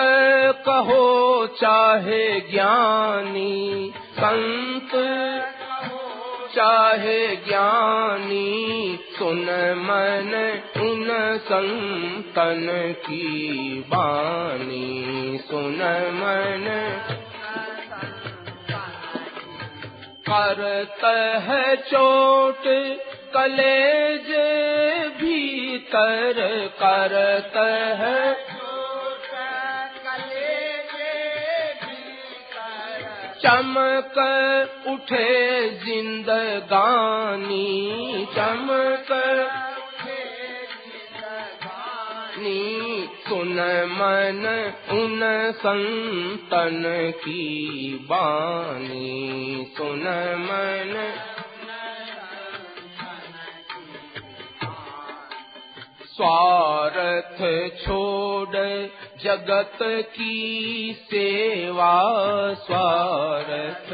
कहो 0.69 1.47
चाहे 1.61 2.41
ज्ञानी 2.41 3.93
संत 4.19 4.91
चाहे 6.55 7.21
ज्ञानी 7.37 8.99
सुन 9.19 9.45
मन 9.87 10.35
उन 10.83 11.09
संतन 11.51 12.67
की 13.09 13.85
सुन 15.51 15.81
मन 16.21 17.18
करत 20.29 21.05
है 21.45 21.77
चोट 21.83 22.65
कलेज 23.35 24.29
भीतर 25.21 26.41
करत 26.83 27.57
है। 28.01 28.21
चमक 33.43 34.17
उठे 34.89 35.29
जिंदगानी 35.85 37.67
चमक 38.35 39.13
सुन 43.39 43.59
मन 43.91 44.47
उन 44.91 45.21
संतन 45.57 46.83
की 47.19 47.99
बानी। 48.03 49.67
सुन 49.77 50.03
मन 50.39 50.95
स्वार्थ 56.07 57.39
छोड़ 57.85 58.57
जगत 59.23 59.79
की 60.17 60.37
सेवा 61.01 61.95
स्वार्थ 62.55 63.88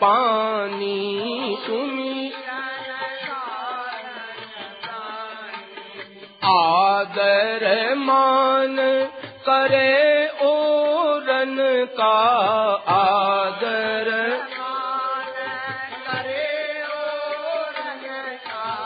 पानी 0.00 1.56
सुमी 1.66 2.32
आदर 6.44 7.94
मान 7.98 8.76
करे 9.48 10.26
ओरन 10.46 11.56
का 11.98 12.18
आदर। 12.94 14.10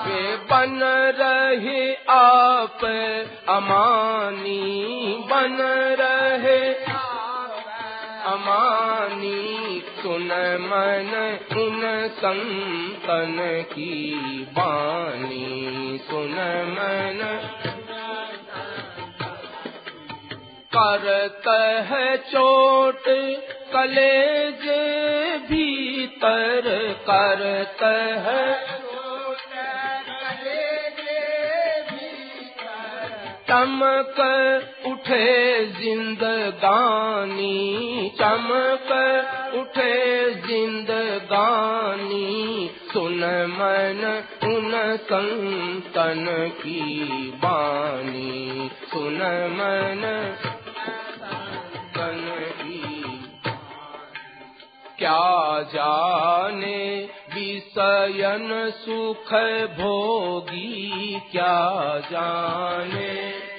वे 0.07 0.23
बन 0.51 0.79
रहे 1.21 1.83
आप 2.11 2.85
अमानी, 3.49 4.67
बन 5.31 5.57
रहे 6.01 6.63
अमानी। 8.33 9.60
सुन 10.11 10.29
मन 10.61 11.39
उन 11.53 12.09
संतन 12.09 13.65
की 13.73 14.15
बानी 14.53 15.99
सुन 15.99 16.35
मन। 16.71 17.21
करत 20.77 21.49
है 21.91 22.17
चोट 22.17 23.03
कलेज 23.73 24.63
भीतर। 25.51 26.63
करत 27.11 27.83
है 28.27 28.81
चमक 33.49 34.17
उठे 34.87 35.65
जिंदगानी। 35.65 37.61
चमक 38.19 39.37
उठे 39.55 40.35
जिंदगानी, 40.47 42.27
सुन 42.93 43.21
मन 43.51 44.03
उन 44.45 44.73
संतन 45.03 46.27
की 46.61 46.81
बानी। 47.37 48.71
सुन 48.85 49.19
मन 49.53 50.03
तन 51.97 52.25
की 52.61 53.03
क्या 54.99 55.63
जाने 55.75 56.81
विषयन 57.35 58.49
सुख 58.77 59.33
भोगी, 59.79 61.21
क्या 61.33 61.55
जाने 62.11 63.50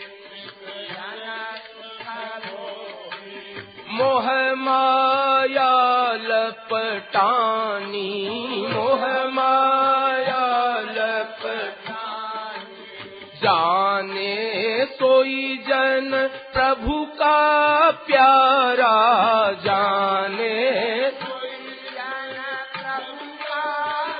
मोह 3.92 4.56
माया 4.56 6.14
लपटानी, 6.14 8.66
मोह 8.70 9.30
माया 9.30 10.80
लपटानी। 10.80 13.42
जाने 13.42 14.86
सोई 14.86 15.58
जन 15.58 16.30
प्रभु 16.54 17.06
का 17.06 17.92
प्यारा, 17.92 19.52
जाने 19.52 21.12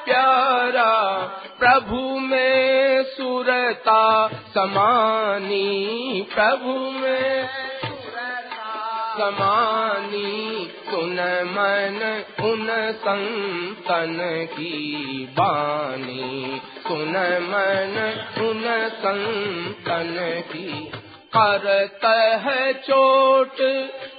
प्यारा। 0.06 1.32
प्रभु 1.60 2.20
में 2.20 3.04
सुरता 3.04 4.28
समानी, 4.28 6.28
प्रभु 6.36 6.70
में 6.70 7.61
समानी 9.22 10.72
सुन 10.90 11.14
मन, 11.48 12.24
उन 12.44 12.68
संतन 12.92 14.18
की 14.52 15.28
बानी। 15.32 16.62
सुन 16.88 17.14
मन, 17.50 17.98
उन 18.46 18.64
संतन 18.90 20.42
की 20.48 20.92
करत 21.36 22.06
है 22.46 22.74
चोट, 22.74 23.56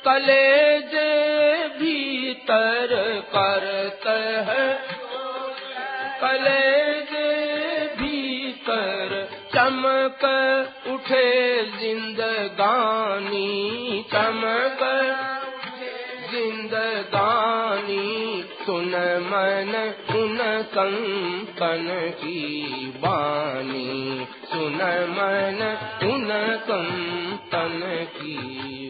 कलेज 0.05 0.95
भीतर 1.79 2.89
करत 3.37 4.07
है। 4.49 4.69
कलेज 6.21 7.13
भीतर 7.99 9.29
चमक 9.55 10.25
उठे 10.87 11.52
जिंदगानी 11.93 13.49
चमक 14.13 14.81
जिंदगानी 16.31 18.07
सुन 18.67 18.95
मन 19.25 19.73
उन 20.17 20.39
कंकन 20.75 21.89
की 22.15 22.41
बानी। 22.97 24.27
सुन 24.53 24.81
मन 25.17 25.61
उन 26.09 26.31
कंकन 26.69 27.81
की 28.17 28.82